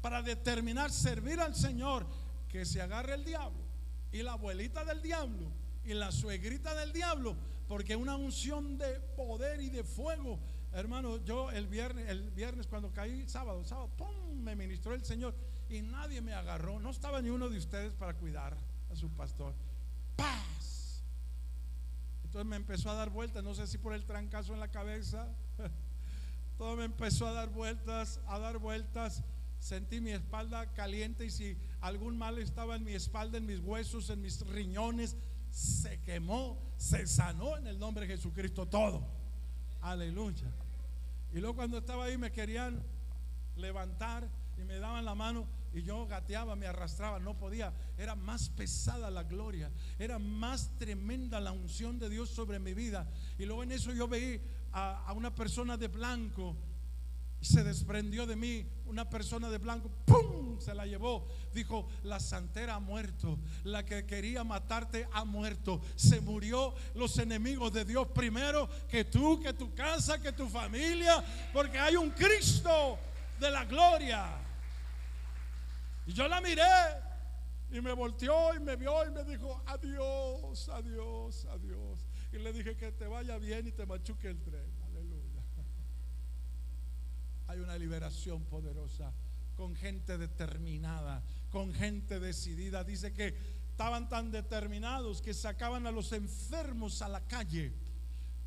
para 0.00 0.22
determinar 0.22 0.90
servir 0.90 1.40
al 1.40 1.54
Señor, 1.54 2.06
que 2.48 2.64
se 2.64 2.80
agarre 2.80 3.14
el 3.14 3.24
diablo 3.24 3.64
y 4.12 4.22
la 4.22 4.32
abuelita 4.32 4.84
del 4.84 5.02
diablo 5.02 5.50
y 5.84 5.94
la 5.94 6.12
suegrita 6.12 6.74
del 6.74 6.92
diablo, 6.92 7.36
porque 7.68 7.96
una 7.96 8.16
unción 8.16 8.78
de 8.78 9.00
poder 9.16 9.60
y 9.60 9.70
de 9.70 9.84
fuego. 9.84 10.38
Hermano, 10.72 11.22
yo 11.24 11.50
el 11.50 11.66
viernes, 11.66 12.08
el 12.08 12.30
viernes 12.30 12.66
cuando 12.66 12.92
caí, 12.92 13.28
sábado, 13.28 13.64
sábado, 13.64 13.90
¡pum! 13.96 14.42
me 14.42 14.56
ministró 14.56 14.94
el 14.94 15.04
Señor 15.04 15.34
y 15.68 15.80
nadie 15.82 16.20
me 16.20 16.34
agarró. 16.34 16.78
No 16.80 16.90
estaba 16.90 17.22
ni 17.22 17.30
uno 17.30 17.48
de 17.48 17.58
ustedes 17.58 17.94
para 17.94 18.14
cuidar 18.14 18.56
a 18.90 18.96
su 18.96 19.10
pastor. 19.10 19.54
¡Paz! 20.16 21.02
Entonces 22.24 22.48
me 22.48 22.56
empezó 22.56 22.90
a 22.90 22.94
dar 22.94 23.10
vueltas, 23.10 23.44
no 23.44 23.54
sé 23.54 23.66
si 23.66 23.78
por 23.78 23.94
el 23.94 24.04
trancazo 24.04 24.54
en 24.54 24.60
la 24.60 24.70
cabeza, 24.70 25.28
todo 26.58 26.76
me 26.76 26.84
empezó 26.84 27.26
a 27.26 27.32
dar 27.32 27.48
vueltas, 27.48 28.20
a 28.26 28.38
dar 28.38 28.58
vueltas. 28.58 29.22
Sentí 29.60 30.00
mi 30.00 30.10
espalda 30.10 30.72
caliente 30.74 31.24
y 31.24 31.30
si 31.30 31.56
algún 31.80 32.18
mal 32.18 32.38
estaba 32.38 32.76
en 32.76 32.84
mi 32.84 32.92
espalda, 32.92 33.38
en 33.38 33.46
mis 33.46 33.60
huesos, 33.60 34.10
en 34.10 34.20
mis 34.20 34.40
riñones, 34.46 35.16
se 35.54 36.00
quemó, 36.00 36.58
se 36.76 37.06
sanó 37.06 37.56
en 37.56 37.68
el 37.68 37.78
nombre 37.78 38.06
de 38.06 38.16
Jesucristo 38.16 38.66
todo. 38.66 39.06
Aleluya. 39.80 40.50
Y 41.32 41.38
luego 41.38 41.54
cuando 41.54 41.78
estaba 41.78 42.06
ahí 42.06 42.18
me 42.18 42.32
querían 42.32 42.82
levantar 43.56 44.28
y 44.58 44.64
me 44.64 44.78
daban 44.78 45.04
la 45.04 45.14
mano 45.14 45.46
y 45.72 45.82
yo 45.82 46.06
gateaba, 46.08 46.56
me 46.56 46.66
arrastraba, 46.66 47.20
no 47.20 47.38
podía. 47.38 47.72
Era 47.96 48.16
más 48.16 48.48
pesada 48.48 49.10
la 49.10 49.22
gloria, 49.22 49.70
era 49.96 50.18
más 50.18 50.70
tremenda 50.76 51.40
la 51.40 51.52
unción 51.52 52.00
de 52.00 52.08
Dios 52.08 52.30
sobre 52.30 52.58
mi 52.58 52.74
vida. 52.74 53.08
Y 53.38 53.44
luego 53.44 53.62
en 53.62 53.70
eso 53.70 53.92
yo 53.92 54.08
veí 54.08 54.40
a, 54.72 55.12
una 55.14 55.32
persona 55.32 55.76
de 55.76 55.86
blanco 55.86 56.56
se 57.44 57.62
desprendió 57.62 58.26
de 58.26 58.36
mí 58.36 58.66
una 58.86 59.08
persona 59.08 59.50
de 59.50 59.58
blanco, 59.58 59.90
¡pum! 60.04 60.60
Se 60.60 60.74
la 60.74 60.86
llevó. 60.86 61.26
Dijo, 61.52 61.88
la 62.02 62.20
santera 62.20 62.76
ha 62.76 62.80
muerto, 62.80 63.38
la 63.64 63.84
que 63.84 64.06
quería 64.06 64.44
matarte 64.44 65.08
ha 65.12 65.24
muerto. 65.24 65.80
Se 65.96 66.20
murió 66.20 66.74
los 66.94 67.18
enemigos 67.18 67.72
de 67.72 67.84
Dios 67.84 68.08
primero 68.08 68.68
que 68.88 69.04
tú, 69.04 69.40
que 69.40 69.52
tu 69.52 69.74
casa, 69.74 70.20
que 70.20 70.32
tu 70.32 70.48
familia, 70.48 71.24
porque 71.52 71.78
hay 71.78 71.96
un 71.96 72.10
Cristo 72.10 72.98
de 73.38 73.50
la 73.50 73.64
gloria. 73.64 74.38
Y 76.06 76.12
yo 76.12 76.28
la 76.28 76.40
miré 76.40 76.62
y 77.70 77.80
me 77.80 77.92
volteó 77.92 78.54
y 78.54 78.60
me 78.60 78.76
vio 78.76 79.06
y 79.06 79.10
me 79.10 79.24
dijo, 79.24 79.62
adiós, 79.66 80.68
adiós, 80.68 81.46
adiós. 81.46 82.06
Y 82.32 82.38
le 82.38 82.52
dije 82.52 82.76
que 82.76 82.92
te 82.92 83.06
vaya 83.06 83.38
bien 83.38 83.66
y 83.66 83.72
te 83.72 83.86
machuque 83.86 84.28
el 84.28 84.40
tren. 84.40 84.83
Hay 87.46 87.60
una 87.60 87.76
liberación 87.76 88.44
poderosa 88.44 89.12
con 89.56 89.74
gente 89.74 90.18
determinada, 90.18 91.22
con 91.50 91.72
gente 91.72 92.20
decidida. 92.20 92.84
Dice 92.84 93.12
que 93.12 93.36
estaban 93.70 94.08
tan 94.08 94.30
determinados 94.30 95.20
que 95.20 95.34
sacaban 95.34 95.86
a 95.86 95.90
los 95.90 96.12
enfermos 96.12 97.02
a 97.02 97.08
la 97.08 97.20
calle. 97.26 97.74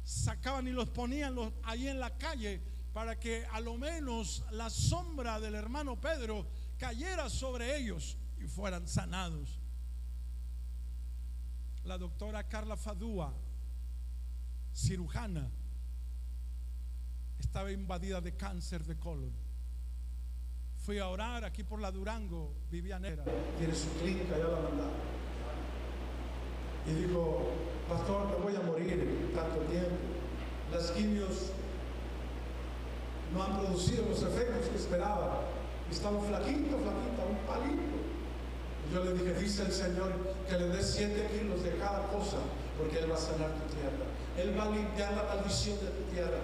Sacaban 0.03 0.67
y 0.67 0.71
los 0.71 0.89
ponían 0.89 1.35
ahí 1.63 1.87
en 1.87 1.99
la 1.99 2.17
calle 2.17 2.61
para 2.93 3.19
que 3.19 3.45
a 3.51 3.59
lo 3.59 3.77
menos 3.77 4.43
la 4.51 4.69
sombra 4.69 5.39
del 5.39 5.55
hermano 5.55 5.99
Pedro 5.99 6.47
cayera 6.77 7.29
sobre 7.29 7.77
ellos 7.77 8.17
y 8.39 8.47
fueran 8.47 8.87
sanados. 8.87 9.59
La 11.83 11.97
doctora 11.97 12.47
Carla 12.47 12.75
Fadúa, 12.75 13.33
cirujana, 14.73 15.49
estaba 17.39 17.71
invadida 17.71 18.21
de 18.21 18.35
cáncer 18.35 18.83
de 18.83 18.97
colon. 18.97 19.31
Fui 20.85 20.99
a 20.99 21.07
orar 21.09 21.43
aquí 21.43 21.63
por 21.63 21.81
la 21.81 21.91
Durango, 21.91 22.53
Vivianera. 22.69 23.23
Tiene 23.57 23.75
su 23.75 23.89
clínica, 23.99 24.37
ya 24.37 24.45
la 24.45 24.59
mandaron. 24.61 25.17
y 26.85 26.91
dijo, 26.91 27.51
pastor, 27.89 28.29
me 28.29 28.35
voy 28.35 28.55
a 28.55 28.61
morir 28.61 29.31
tanto 29.35 29.59
tiempo. 29.69 29.95
Las 30.71 30.91
quimios 30.91 31.51
no 33.33 33.43
han 33.43 33.59
producido 33.59 34.05
los 34.07 34.21
efectos 34.23 34.69
que 34.69 34.77
esperaba. 34.77 35.41
Estaba 35.91 36.21
flaquito, 36.21 36.77
flaquita, 36.77 37.23
un 37.29 37.37
palito. 37.47 37.97
Yo 38.93 39.03
le 39.03 39.13
dije, 39.13 39.33
dice 39.33 39.63
el 39.63 39.71
Señor 39.71 40.13
que 40.47 40.57
le 40.57 40.67
dé 40.69 40.81
siete 40.81 41.27
kilos 41.33 41.63
de 41.63 41.75
cada 41.77 42.07
cosa, 42.07 42.37
porque 42.77 42.99
Él 42.99 43.11
va 43.11 43.15
a 43.15 43.19
sanar 43.19 43.51
tu 43.51 43.75
tierra. 43.75 44.07
Él 44.37 44.57
va 44.57 44.63
a 44.63 44.69
limpiar 44.69 45.13
la 45.13 45.23
maldición 45.35 45.77
de 45.79 45.87
tu 45.87 46.03
tierra. 46.13 46.39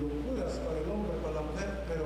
Locuras 0.00 0.58
para 0.64 0.78
el 0.80 0.88
hombre, 0.90 1.12
para 1.22 1.34
la 1.34 1.42
mujer, 1.42 1.84
pero 1.88 2.04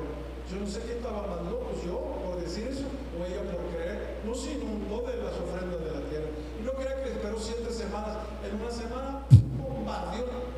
yo 0.50 0.60
no 0.60 0.66
sé 0.66 0.80
quién 0.80 0.98
estaba 0.98 1.26
más 1.26 1.42
loco, 1.50 1.72
yo 1.84 1.98
por 2.24 2.40
decir 2.40 2.68
eso 2.68 2.84
o 3.12 3.24
ella 3.24 3.42
por 3.50 3.68
creer. 3.74 4.20
No 4.24 4.34
se 4.34 4.52
inundó 4.52 5.02
de 5.02 5.16
las 5.22 5.34
ofrendas 5.34 5.80
de 5.84 5.90
la 5.90 6.08
tierra. 6.08 6.28
Y 6.58 6.64
no 6.64 6.72
crea 6.72 7.02
que 7.02 7.10
esperó 7.10 7.38
siete 7.38 7.70
semanas. 7.72 8.18
En 8.44 8.60
una 8.60 8.70
semana 8.70 9.22
bombardeó. 9.58 10.48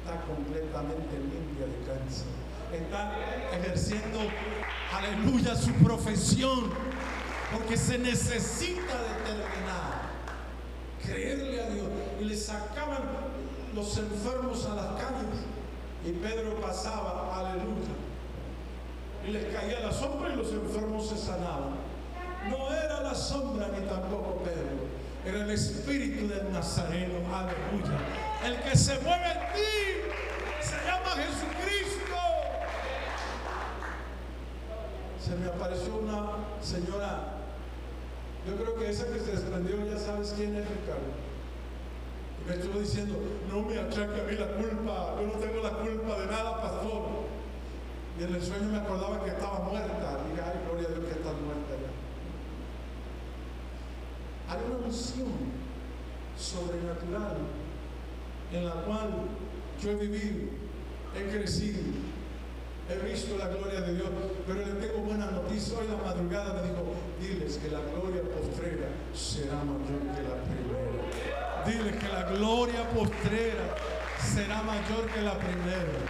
Está 0.00 0.22
completamente 0.26 1.18
limpia 1.18 1.66
de 1.66 1.78
cáncer. 1.86 2.26
Está 2.72 3.14
ejerciendo, 3.52 4.18
aleluya, 4.92 5.54
su 5.54 5.72
profesión. 5.74 6.70
Porque 7.52 7.76
se 7.76 7.98
necesita 7.98 8.94
determinar. 9.02 10.10
Creerle 11.04 11.62
a 11.62 11.70
Dios. 11.70 11.88
Y 12.20 12.24
le 12.24 12.36
sacaban 12.36 13.02
los 13.74 13.96
enfermos 13.98 14.66
a 14.66 14.74
las 14.74 15.02
calles. 15.02 15.40
Y 16.04 16.12
Pedro 16.12 16.60
pasaba, 16.60 17.38
aleluya. 17.38 17.94
Y 19.26 19.32
les 19.32 19.54
caía 19.54 19.80
la 19.80 19.92
sombra 19.92 20.32
y 20.32 20.36
los 20.36 20.50
enfermos 20.52 21.08
se 21.08 21.16
sanaban. 21.16 21.74
No 22.48 22.72
era 22.72 23.02
la 23.02 23.14
sombra 23.14 23.68
ni 23.68 23.86
tampoco 23.86 24.42
Pedro. 24.42 24.88
Era 25.26 25.44
el 25.44 25.50
espíritu 25.50 26.28
del 26.28 26.50
Nazareno, 26.52 27.16
aleluya. 27.34 27.98
El 28.46 28.56
que 28.62 28.76
se 28.76 28.98
mueve 29.00 29.26
en 29.26 29.52
ti 29.54 30.62
se 30.62 30.76
llama 30.86 31.10
Jesucristo. 31.10 32.16
Se 35.22 35.36
me 35.36 35.48
apareció 35.48 35.96
una 35.96 36.30
señora, 36.62 37.34
yo 38.46 38.56
creo 38.56 38.74
que 38.76 38.88
esa 38.88 39.04
que 39.06 39.20
se 39.20 39.32
desprendió, 39.32 39.84
ya 39.84 39.98
sabes 39.98 40.32
quién 40.34 40.56
es 40.56 40.66
Ricardo. 40.66 41.29
Y 42.50 42.52
me 42.52 42.56
estuvo 42.56 42.80
diciendo, 42.80 43.14
no 43.48 43.62
me 43.62 43.78
achaque 43.78 44.20
a 44.20 44.24
mí 44.24 44.34
la 44.36 44.48
culpa, 44.48 45.14
yo 45.20 45.26
no 45.26 45.34
tengo 45.34 45.62
la 45.62 45.70
culpa 45.70 46.18
de 46.18 46.26
nada, 46.26 46.60
pastor. 46.60 47.02
Y 48.18 48.24
en 48.24 48.34
el 48.34 48.42
sueño 48.42 48.68
me 48.72 48.78
acordaba 48.78 49.22
que 49.22 49.30
estaba 49.30 49.60
muerta. 49.60 50.18
Diga, 50.28 50.52
ay, 50.52 50.60
gloria 50.66 50.88
a 50.88 50.90
Dios 50.90 51.04
que 51.04 51.12
estás 51.12 51.34
muerta 51.34 51.76
ya. 51.78 51.90
Hay 54.52 54.58
una 54.66 54.84
unción 54.84 55.28
sobrenatural 56.36 57.36
en 58.52 58.64
la 58.64 58.72
cual 58.82 59.10
yo 59.80 59.90
he 59.90 59.94
vivido, 59.94 60.50
he 61.14 61.30
crecido, 61.30 61.82
he 62.88 63.08
visto 63.08 63.38
la 63.38 63.46
gloria 63.46 63.82
de 63.82 63.94
Dios, 63.94 64.08
pero 64.46 64.58
le 64.58 64.86
tengo 64.86 64.98
buena 65.04 65.30
noticia. 65.30 65.78
Hoy 65.78 65.86
la 65.86 66.02
madrugada 66.04 66.54
me 66.54 66.68
dijo, 66.68 66.82
diles 67.20 67.58
que 67.58 67.70
la 67.70 67.80
gloria 67.80 68.22
postrera 68.22 68.88
será 69.14 69.62
mayor 69.62 70.00
que 70.16 70.22
la 70.22 70.42
primera. 70.42 70.89
Diles 71.66 71.96
que 71.96 72.08
la 72.08 72.22
gloria 72.22 72.88
postrera 72.90 73.74
será 74.18 74.62
mayor 74.62 75.06
que 75.12 75.20
la 75.20 75.36
primera. 75.38 76.00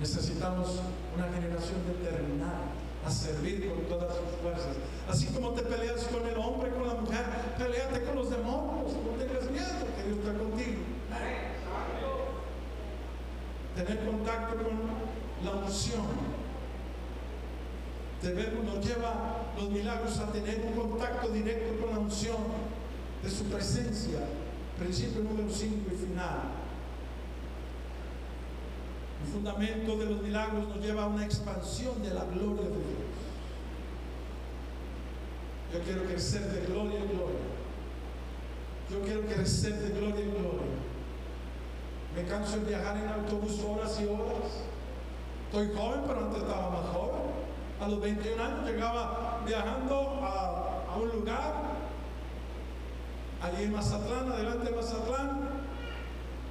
Necesitamos 0.00 0.80
una 1.14 1.28
generación 1.28 1.80
determinada 1.86 2.72
a 3.04 3.10
servir 3.10 3.68
con 3.68 3.84
todas 3.84 4.16
sus 4.16 4.40
fuerzas. 4.42 4.76
Así 5.08 5.26
como 5.26 5.50
te 5.50 5.62
peleas 5.62 6.04
con 6.04 6.26
el 6.26 6.38
hombre, 6.38 6.70
con 6.70 6.86
la 6.86 6.94
mujer, 6.94 7.24
peleate 7.58 8.02
con 8.04 8.16
los 8.16 8.30
demonios. 8.30 8.92
No 8.94 9.10
tengas 9.18 9.50
miedo, 9.50 9.86
que 9.96 10.02
Dios 10.04 10.18
está 10.18 10.38
contigo. 10.38 10.80
Tener 13.76 14.04
contacto 14.06 14.56
con 14.56 15.44
la 15.44 15.66
unción. 15.66 16.40
Debemos, 18.22 18.64
nos 18.64 18.86
lleva 18.86 19.52
los 19.56 19.70
milagros 19.70 20.18
a 20.18 20.32
tener 20.32 20.62
un 20.66 20.72
contacto 20.72 21.28
directo 21.28 21.84
con 21.84 21.94
la 21.94 21.98
unción 22.00 22.69
de 23.22 23.30
su 23.30 23.44
presencia. 23.44 24.20
Principio 24.78 25.22
número 25.22 25.50
5 25.50 25.90
y 25.92 25.96
final. 25.96 26.40
El 29.24 29.32
fundamento 29.32 29.98
de 29.98 30.06
los 30.06 30.22
milagros 30.22 30.68
nos 30.68 30.78
lleva 30.78 31.04
a 31.04 31.06
una 31.06 31.24
expansión 31.24 32.02
de 32.02 32.14
la 32.14 32.24
gloria 32.24 32.64
de 32.64 32.70
Dios. 32.70 33.20
Yo 35.72 35.80
quiero 35.80 36.04
crecer 36.04 36.42
de 36.42 36.66
gloria 36.66 36.98
en 36.98 37.08
gloria. 37.08 37.50
Yo 38.90 39.00
quiero 39.02 39.20
crecer 39.22 39.74
de 39.74 39.90
gloria 39.90 40.24
en 40.24 40.30
gloria. 40.30 40.80
Me 42.16 42.24
canso 42.24 42.58
de 42.58 42.64
viajar 42.70 42.96
en 42.96 43.08
autobús 43.08 43.60
horas 43.60 44.00
y 44.00 44.06
horas. 44.06 44.64
Estoy 45.46 45.76
joven, 45.76 46.00
pero 46.06 46.26
antes 46.26 46.42
estaba 46.42 46.70
más 46.70 46.86
joven. 46.92 47.20
A 47.80 47.88
los 47.88 48.00
21 48.00 48.42
años 48.42 48.66
llegaba 48.66 49.42
viajando 49.46 50.20
a, 50.22 50.92
a 50.92 50.96
un 50.96 51.08
lugar, 51.08 51.54
allí 53.42 53.64
en 53.64 53.72
Mazatlán, 53.72 54.32
adelante 54.32 54.70
de 54.70 54.76
Mazatlán, 54.76 55.50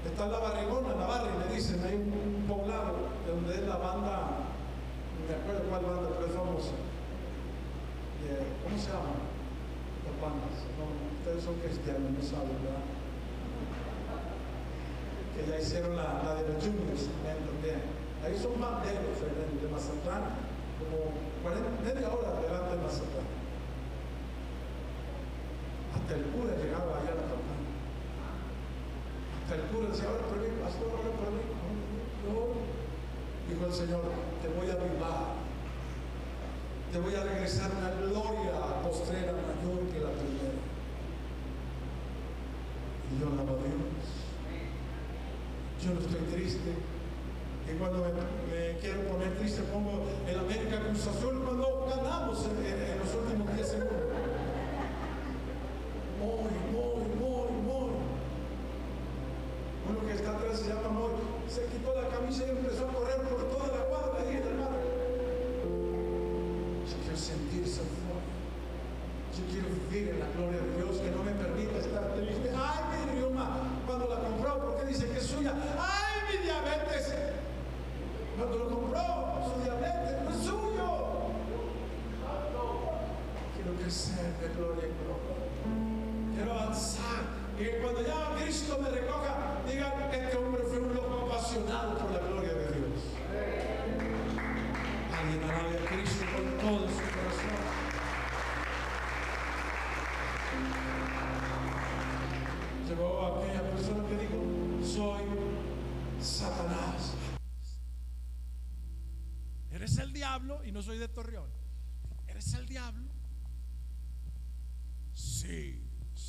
Está 0.05 0.27
la 0.27 0.39
Barrigona, 0.39 0.95
la 0.95 1.07
Barri, 1.07 1.29
le 1.43 1.55
dicen, 1.55 1.83
hay 1.83 1.95
un, 1.95 2.47
poblado 2.47 3.11
donde 3.27 3.53
es 3.53 3.67
la 3.67 3.75
banda, 3.77 4.47
me 5.27 5.35
acuerdo 5.35 5.67
cuál 5.69 5.83
banda, 5.83 6.09
pero 6.15 6.25
es 6.25 6.33
famosa. 6.33 6.73
Eh, 8.23 8.47
¿Cómo 8.63 8.79
se 8.79 8.87
llama? 8.87 9.19
Las 10.07 10.15
bandas. 10.23 10.55
No, 10.79 10.87
ustedes 11.19 11.43
son 11.43 11.59
cristianos, 11.59 12.15
no 12.15 12.23
saben, 12.23 12.55
¿verdad? 12.63 12.87
Que 15.35 15.51
ya 15.51 15.59
hicieron 15.59 15.99
la, 15.99 16.39
de 16.39 16.47
los 16.47 16.63
Juniors 16.63 17.11
también. 17.27 17.83
Ahí 18.23 18.39
son 18.39 18.55
banderos 18.55 19.19
de, 19.19 19.29
de 19.35 19.67
Mazatlán, 19.67 20.31
como 20.79 21.11
40, 21.43 21.69
media 21.83 22.07
hora 22.07 22.39
delante 22.39 22.71
de 22.71 22.81
Mazatlán. 22.81 23.38
Hasta 26.09 26.25
el 26.25 26.33
cura 26.33 26.57
llegaba 26.57 26.97
allá 26.97 27.13
a 27.13 27.21
la 27.21 27.29
campana 27.29 27.69
el 29.53 29.61
cura 29.69 29.93
decía, 29.93 30.09
ahora 30.09 30.25
por 30.25 30.41
mí, 30.41 30.49
pastor, 30.57 30.89
ahora 30.89 31.13
por 31.13 31.29
mí. 31.37 31.45
No, 32.25 32.57
dijo 33.45 33.61
el 33.69 33.73
Señor, 33.77 34.01
te 34.41 34.49
voy 34.49 34.73
a 34.73 34.73
avivar, 34.73 35.37
te 36.89 36.97
voy 36.97 37.13
a 37.13 37.23
regresar 37.29 37.69
una 37.77 37.93
gloria 37.93 38.81
postrera 38.81 39.37
mayor 39.37 39.85
que 39.93 40.01
la 40.01 40.09
primera. 40.17 40.57
Y 43.05 43.21
yo 43.21 43.29
alabo 43.29 43.53
a 43.53 43.61
Dios. 43.61 44.09
Yo 45.77 45.93
no 45.93 45.99
estoy 46.01 46.25
triste. 46.33 46.73
Y 47.69 47.77
cuando 47.77 48.01
me, 48.01 48.17
me, 48.17 48.79
quiero 48.81 49.05
poner 49.13 49.37
triste 49.37 49.61
pongo 49.69 50.09
el 50.25 50.39
América 50.39 50.81
Cruz 50.89 51.05
Azul 51.05 51.37
cuando 51.45 51.85
ganamos 51.85 52.49
en, 52.49 52.65
en, 52.65 52.97
en 52.97 52.97
los 52.97 53.13
últimos 53.13 53.53
10 53.53 53.67
segundos. 53.67 53.98
Quitó 62.29 62.45
la 62.45 62.45
camisa 62.45 62.45
y 62.45 62.49
empezó 62.49 62.83
a 62.83 62.93
correr 62.93 62.99
por 62.99 63.08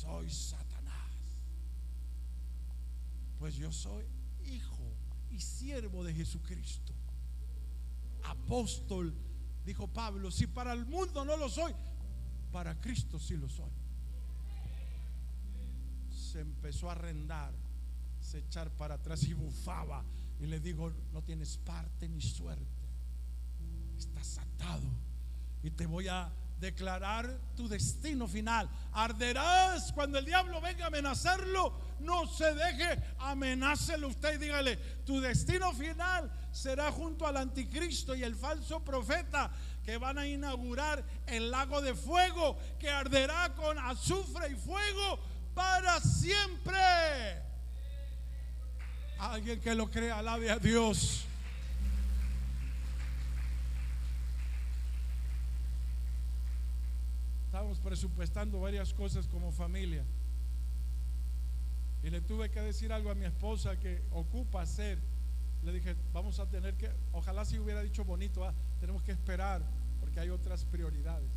soy 0.01 0.29
Satanás. 0.29 1.11
Pues 3.37 3.55
yo 3.55 3.71
soy 3.71 4.05
hijo 4.45 4.95
y 5.29 5.39
siervo 5.39 6.03
de 6.03 6.13
Jesucristo. 6.13 6.93
Apóstol, 8.23 9.13
dijo 9.65 9.87
Pablo, 9.87 10.31
si 10.31 10.47
para 10.47 10.73
el 10.73 10.85
mundo 10.85 11.23
no 11.25 11.37
lo 11.37 11.49
soy, 11.49 11.73
para 12.51 12.79
Cristo 12.79 13.19
sí 13.19 13.37
lo 13.37 13.49
soy. 13.49 13.71
Se 16.09 16.39
empezó 16.39 16.89
a 16.89 16.93
arrendar, 16.93 17.53
se 18.19 18.39
echar 18.39 18.71
para 18.71 18.95
atrás 18.95 19.23
y 19.23 19.33
bufaba. 19.33 20.03
Y 20.39 20.47
le 20.47 20.59
digo, 20.59 20.91
no 21.11 21.23
tienes 21.23 21.57
parte 21.57 22.09
ni 22.09 22.21
suerte. 22.21 22.65
Estás 23.97 24.39
atado. 24.39 24.87
Y 25.61 25.69
te 25.69 25.85
voy 25.85 26.07
a 26.07 26.31
declarar 26.61 27.39
tu 27.57 27.67
destino 27.67 28.27
final. 28.27 28.69
Arderás 28.93 29.91
cuando 29.91 30.19
el 30.19 30.25
diablo 30.25 30.61
venga 30.61 30.85
a 30.85 30.87
amenazarlo. 30.87 31.73
No 31.99 32.27
se 32.27 32.53
deje, 32.53 33.03
amenácelo 33.19 34.07
usted 34.07 34.35
y 34.35 34.37
dígale, 34.37 34.77
tu 35.05 35.19
destino 35.19 35.73
final 35.73 36.31
será 36.51 36.91
junto 36.91 37.27
al 37.27 37.37
anticristo 37.37 38.15
y 38.15 38.23
el 38.23 38.35
falso 38.35 38.83
profeta 38.83 39.51
que 39.83 39.97
van 39.97 40.19
a 40.19 40.27
inaugurar 40.27 41.03
el 41.25 41.49
lago 41.49 41.81
de 41.81 41.95
fuego 41.95 42.57
que 42.79 42.89
arderá 42.89 43.53
con 43.55 43.77
azufre 43.79 44.51
y 44.51 44.55
fuego 44.55 45.19
para 45.55 45.99
siempre. 45.99 47.41
Alguien 49.19 49.59
que 49.59 49.75
lo 49.75 49.89
crea, 49.89 50.19
alabe 50.19 50.49
a 50.49 50.57
Dios. 50.57 51.25
Presupuestando 57.79 58.59
varias 58.59 58.93
cosas 58.93 59.27
como 59.27 59.51
familia. 59.51 60.03
Y 62.03 62.09
le 62.09 62.21
tuve 62.21 62.49
que 62.49 62.61
decir 62.61 62.91
algo 62.91 63.11
a 63.11 63.15
mi 63.15 63.25
esposa 63.25 63.79
que 63.79 64.01
ocupa 64.11 64.61
hacer. 64.61 64.99
Le 65.63 65.71
dije, 65.71 65.95
vamos 66.13 66.39
a 66.39 66.49
tener 66.49 66.75
que, 66.75 66.89
ojalá 67.11 67.45
si 67.45 67.59
hubiera 67.59 67.81
dicho 67.81 68.03
bonito, 68.03 68.43
ah, 68.43 68.53
tenemos 68.79 69.03
que 69.03 69.11
esperar 69.11 69.61
porque 69.99 70.19
hay 70.19 70.29
otras 70.29 70.65
prioridades. 70.65 71.29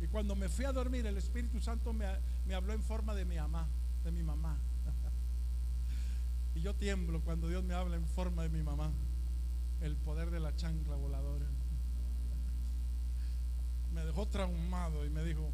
Y 0.00 0.06
cuando 0.06 0.36
me 0.36 0.48
fui 0.48 0.66
a 0.66 0.72
dormir, 0.72 1.06
el 1.06 1.16
Espíritu 1.16 1.60
Santo 1.60 1.92
me, 1.92 2.06
me 2.46 2.54
habló 2.54 2.72
en 2.72 2.82
forma 2.82 3.14
de 3.14 3.24
mi 3.24 3.36
mamá, 3.36 3.68
de 4.04 4.10
mi 4.10 4.22
mamá. 4.22 4.58
y 6.54 6.60
yo 6.60 6.74
tiemblo 6.74 7.22
cuando 7.22 7.48
Dios 7.48 7.64
me 7.64 7.74
habla 7.74 7.96
en 7.96 8.06
forma 8.06 8.42
de 8.42 8.50
mi 8.50 8.62
mamá. 8.62 8.92
El 9.80 9.96
poder 9.96 10.30
de 10.30 10.40
la 10.40 10.54
chancla 10.54 10.96
voladora. 10.96 11.46
Me 13.92 14.04
dejó 14.04 14.28
traumado 14.28 15.04
y 15.04 15.10
me 15.10 15.24
dijo, 15.24 15.52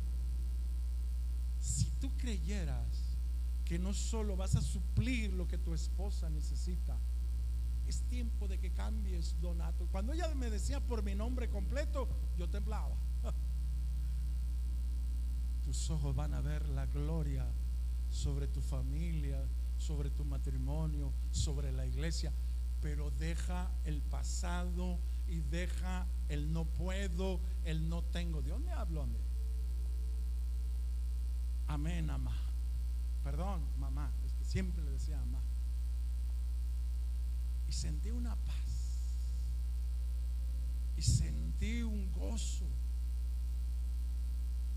si 1.59 1.91
tú 2.01 2.17
creyeras 2.17 3.17
que 3.65 3.79
no 3.79 3.93
solo 3.93 4.37
vas 4.37 4.55
a 4.57 4.63
suplir 4.63 5.33
lo 5.33 5.49
que 5.49 5.59
tu 5.59 5.75
esposa 5.75 6.31
necesita, 6.31 6.97
es 7.87 8.03
tiempo 8.03 8.49
de 8.49 8.59
que 8.59 8.73
cambies, 8.73 9.41
Donato. 9.41 9.87
Cuando 9.91 10.13
ella 10.13 10.33
me 10.35 10.51
decía 10.51 10.81
por 10.81 11.03
mi 11.03 11.15
nombre 11.15 11.49
completo, 11.49 12.09
yo 12.37 12.49
temblaba. 12.49 12.97
Tus 15.65 15.91
ojos 15.91 16.15
van 16.15 16.35
a 16.35 16.41
ver 16.41 16.69
la 16.69 16.87
gloria 16.87 17.47
sobre 18.09 18.49
tu 18.49 18.61
familia, 18.61 19.45
sobre 19.79 20.11
tu 20.11 20.25
matrimonio, 20.25 21.13
sobre 21.31 21.73
la 21.73 21.87
iglesia, 21.87 22.33
pero 22.81 23.11
deja 23.11 23.71
el 23.85 24.01
pasado 24.03 24.99
y 25.29 25.41
deja 25.41 26.07
el 26.29 26.53
no 26.53 26.65
puedo, 26.65 27.41
el 27.65 27.89
no 27.89 28.03
tengo. 28.03 28.43
Dios 28.43 28.61
me 28.61 28.73
habló 28.73 29.03
a 29.03 29.07
mí. 29.07 29.19
Amén, 31.69 32.07
mamá. 32.07 32.37
Perdón, 33.25 33.63
mamá, 33.79 34.13
es 34.25 34.33
que 34.35 34.45
siempre 34.45 34.85
le 34.85 34.93
decía 34.93 35.19
mamá. 35.19 35.43
Y 37.69 37.73
sentí 37.73 38.11
una 38.11 38.37
paz. 38.37 38.55
Y 40.97 41.03
sentí 41.03 41.83
un 41.83 42.13
gozo. 42.13 42.67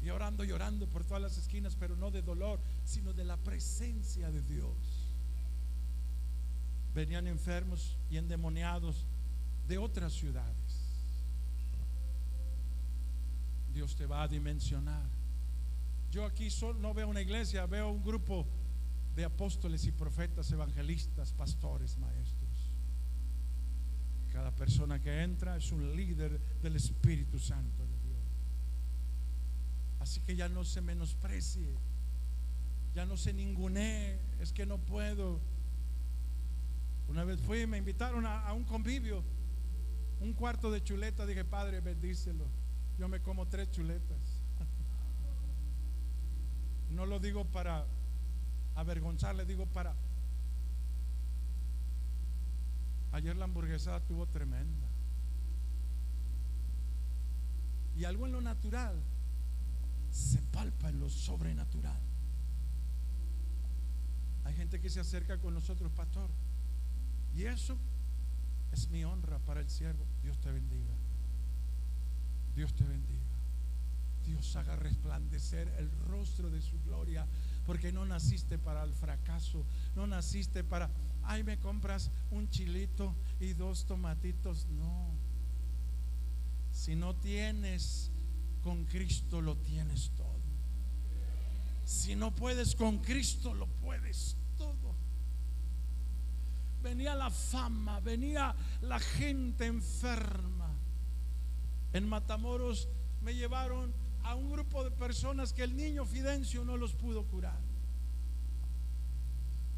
Y 0.02 0.10
orando, 0.10 0.44
llorando 0.44 0.88
por 0.88 1.04
todas 1.04 1.22
las 1.22 1.38
esquinas, 1.38 1.76
pero 1.76 1.96
no 1.96 2.10
de 2.10 2.22
dolor, 2.22 2.60
sino 2.86 3.14
de 3.14 3.26
la 3.26 3.38
presencia 3.38 4.32
de 4.32 4.42
Dios. 4.42 5.10
Venían 6.96 7.28
enfermos 7.28 7.98
y 8.10 8.18
endemoniados 8.18 9.06
de 9.70 9.78
otras 9.78 10.14
ciudades. 10.14 10.90
Dios 13.72 13.96
te 13.96 14.08
va 14.08 14.24
a 14.24 14.28
dimensionar. 14.28 15.08
Yo 16.10 16.26
aquí 16.26 16.50
solo 16.50 16.80
no 16.80 16.92
veo 16.96 17.08
una 17.08 17.22
iglesia, 17.22 17.68
veo 17.68 17.92
un 17.92 18.04
grupo 18.04 18.48
de 19.16 19.26
apóstoles 19.26 19.86
y 19.86 19.92
profetas, 19.92 20.52
evangelistas, 20.52 21.34
pastores, 21.34 22.00
maestros. 22.00 22.72
Cada 24.34 24.56
persona 24.56 25.00
que 25.00 25.22
entra 25.22 25.56
es 25.56 25.72
un 25.72 25.96
líder 25.96 26.40
del 26.64 26.76
Espíritu 26.76 27.38
Santo 27.38 27.86
de 27.86 28.00
Dios. 28.00 28.24
Así 30.00 30.20
que 30.22 30.36
ya 30.36 30.50
no 30.50 30.66
se 30.66 30.82
menosprecie, 30.82 31.78
ya 32.96 33.06
no 33.06 33.18
se 33.18 33.34
ningune, 33.34 34.18
es 34.40 34.52
que 34.52 34.66
no 34.66 34.80
puedo. 34.80 35.40
Una 37.08 37.24
vez 37.24 37.40
fui, 37.40 37.68
me 37.68 37.78
invitaron 37.78 38.26
a, 38.26 38.48
a 38.48 38.54
un 38.54 38.64
convivio, 38.64 39.24
un 40.22 40.34
cuarto 40.34 40.70
de 40.72 40.84
chuleta, 40.84 41.26
dije, 41.26 41.46
Padre, 41.46 41.80
bendícelo. 41.80 42.46
Yo 42.98 43.08
me 43.08 43.22
como 43.22 43.48
tres 43.48 43.72
chuletas. 43.72 44.18
No 46.92 47.06
lo 47.06 47.20
digo 47.20 47.46
para 47.46 47.86
avergonzarle, 48.76 49.46
digo 49.46 49.68
para... 49.68 49.96
Ayer 53.12 53.36
la 53.36 53.46
hamburguesa 53.46 54.00
tuvo 54.02 54.26
tremenda. 54.26 54.88
Y 57.96 58.06
algo 58.06 58.26
en 58.26 58.32
lo 58.32 58.42
natural 58.42 58.96
se 60.10 60.42
palpa 60.42 60.90
en 60.90 61.00
lo 61.00 61.10
sobrenatural. 61.10 62.02
Hay 64.46 64.56
gente 64.56 64.82
que 64.82 64.90
se 64.90 65.00
acerca 65.00 65.38
con 65.38 65.54
nosotros, 65.54 65.92
pastor. 65.92 66.30
Y 67.36 67.44
eso 67.44 67.78
es 68.72 68.90
mi 68.90 69.04
honra 69.04 69.40
para 69.40 69.62
el 69.62 69.70
siervo. 69.70 70.06
Dios 70.22 70.40
te 70.40 70.52
bendiga. 70.52 70.94
Dios 72.56 72.74
te 72.74 72.84
bendiga. 72.84 73.20
Dios 74.26 74.56
haga 74.56 74.76
resplandecer 74.76 75.68
el 75.78 75.90
rostro 76.08 76.50
de 76.50 76.62
su 76.62 76.80
gloria, 76.84 77.26
porque 77.66 77.92
no 77.92 78.06
naciste 78.06 78.58
para 78.58 78.84
el 78.84 78.94
fracaso, 78.94 79.66
no 79.96 80.06
naciste 80.06 80.64
para, 80.64 80.90
ay, 81.24 81.44
me 81.44 81.58
compras 81.58 82.12
un 82.30 82.50
chilito 82.50 83.16
y 83.40 83.54
dos 83.54 83.86
tomatitos, 83.86 84.68
no. 84.68 85.18
Si 86.72 86.96
no 86.96 87.16
tienes 87.16 88.12
con 88.62 88.86
Cristo, 88.86 89.42
lo 89.42 89.58
tienes 89.58 90.12
todo. 90.16 90.40
Si 91.86 92.16
no 92.16 92.36
puedes 92.36 92.76
con 92.76 93.00
Cristo, 93.00 93.56
lo 93.56 93.68
puedes. 93.68 94.38
Venía 97.00 97.16
la 97.16 97.30
fama, 97.30 98.02
venía 98.02 98.54
la 98.82 99.00
gente 99.00 99.66
enferma 99.66 100.70
en 101.94 102.10
Matamoros 102.10 102.90
me 103.22 103.34
llevaron 103.34 103.94
a 104.26 104.36
un 104.36 104.52
grupo 104.52 104.84
de 104.84 104.92
personas 104.92 105.54
que 105.54 105.64
el 105.64 105.78
niño 105.78 106.06
Fidencio 106.06 106.66
no 106.66 106.76
los 106.76 106.92
pudo 106.96 107.24
curar. 107.24 107.58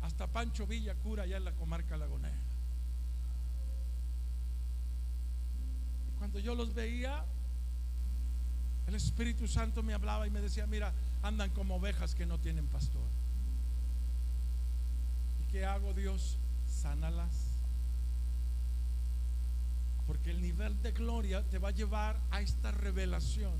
Hasta 0.01 0.25
Pancho 0.25 0.65
Villa 0.65 0.95
cura 0.95 1.21
allá 1.21 1.37
en 1.37 1.45
la 1.45 1.51
comarca 1.53 1.95
lagunera. 1.95 2.35
Y 6.09 6.17
cuando 6.17 6.39
yo 6.39 6.55
los 6.55 6.73
veía, 6.73 7.23
el 8.87 8.95
Espíritu 8.95 9.47
Santo 9.47 9.83
me 9.83 9.93
hablaba 9.93 10.25
y 10.25 10.31
me 10.31 10.41
decía, 10.41 10.65
mira, 10.65 10.91
andan 11.21 11.51
como 11.51 11.75
ovejas 11.75 12.15
que 12.15 12.25
no 12.25 12.39
tienen 12.39 12.65
pastor. 12.65 13.07
¿Y 15.39 15.51
qué 15.51 15.65
hago 15.65 15.93
Dios? 15.93 16.39
Sánalas 16.81 17.51
porque 20.11 20.31
el 20.31 20.41
nivel 20.41 20.81
de 20.81 20.91
gloria 20.91 21.41
te 21.49 21.57
va 21.57 21.69
a 21.69 21.71
llevar 21.71 22.19
a 22.31 22.41
esta 22.41 22.71
revelación. 22.71 23.53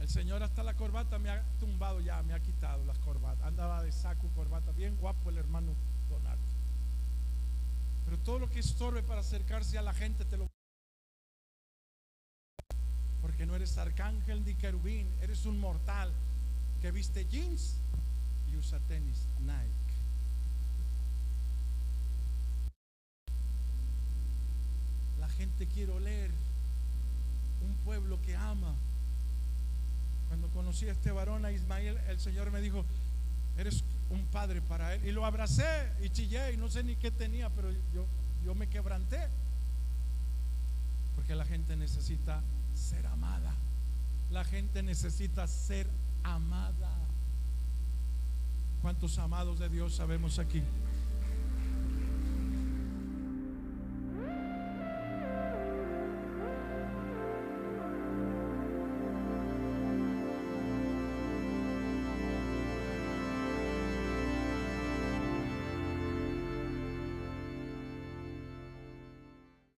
El 0.00 0.08
Señor 0.08 0.42
hasta 0.42 0.64
la 0.64 0.74
corbata 0.74 1.18
me 1.20 1.30
ha 1.30 1.42
tumbado 1.60 2.00
ya, 2.00 2.20
me 2.24 2.34
ha 2.34 2.40
quitado 2.40 2.84
las 2.84 2.98
corbatas. 2.98 3.46
Andaba 3.46 3.84
de 3.84 3.92
saco, 3.92 4.26
corbata, 4.34 4.72
bien 4.72 4.96
guapo 4.96 5.30
el 5.30 5.38
hermano 5.38 5.74
Donato. 6.10 6.40
Pero 8.04 8.18
todo 8.18 8.40
lo 8.40 8.50
que 8.50 8.58
estorbe 8.58 9.04
para 9.04 9.20
acercarse 9.20 9.78
a 9.78 9.82
la 9.82 9.94
gente 9.94 10.24
te 10.24 10.36
lo 10.36 10.48
porque 13.22 13.46
no 13.46 13.54
eres 13.54 13.78
arcángel 13.78 14.44
ni 14.44 14.54
querubín, 14.54 15.08
eres 15.22 15.46
un 15.46 15.58
mortal 15.60 16.12
que 16.82 16.90
viste 16.90 17.26
jeans 17.26 17.78
usa 18.56 18.78
tenis 18.88 19.28
Nike. 19.40 19.84
gente 25.34 25.66
quiere 25.66 25.98
leer 26.00 26.30
un 27.66 27.74
pueblo 27.84 28.20
que 28.22 28.36
ama. 28.36 28.74
Cuando 30.28 30.48
conocí 30.48 30.88
a 30.88 30.92
este 30.92 31.10
varón, 31.10 31.44
a 31.44 31.52
Ismael, 31.52 31.98
el 32.08 32.18
Señor 32.18 32.50
me 32.50 32.60
dijo, 32.60 32.84
eres 33.58 33.84
un 34.10 34.24
padre 34.26 34.60
para 34.62 34.94
él. 34.94 35.06
Y 35.06 35.12
lo 35.12 35.24
abracé 35.24 35.92
y 36.02 36.10
chillé 36.10 36.52
y 36.52 36.56
no 36.56 36.68
sé 36.68 36.82
ni 36.82 36.96
qué 36.96 37.10
tenía, 37.10 37.50
pero 37.50 37.70
yo, 37.92 38.06
yo 38.44 38.54
me 38.54 38.68
quebranté. 38.68 39.28
Porque 41.14 41.34
la 41.34 41.44
gente 41.44 41.76
necesita 41.76 42.42
ser 42.74 43.06
amada. 43.06 43.52
La 44.30 44.44
gente 44.44 44.82
necesita 44.82 45.46
ser 45.46 45.86
amada. 46.22 47.03
¿Cuántos 48.84 49.16
amados 49.16 49.58
de 49.58 49.70
Dios 49.70 49.94
sabemos 49.94 50.38
aquí? 50.38 50.62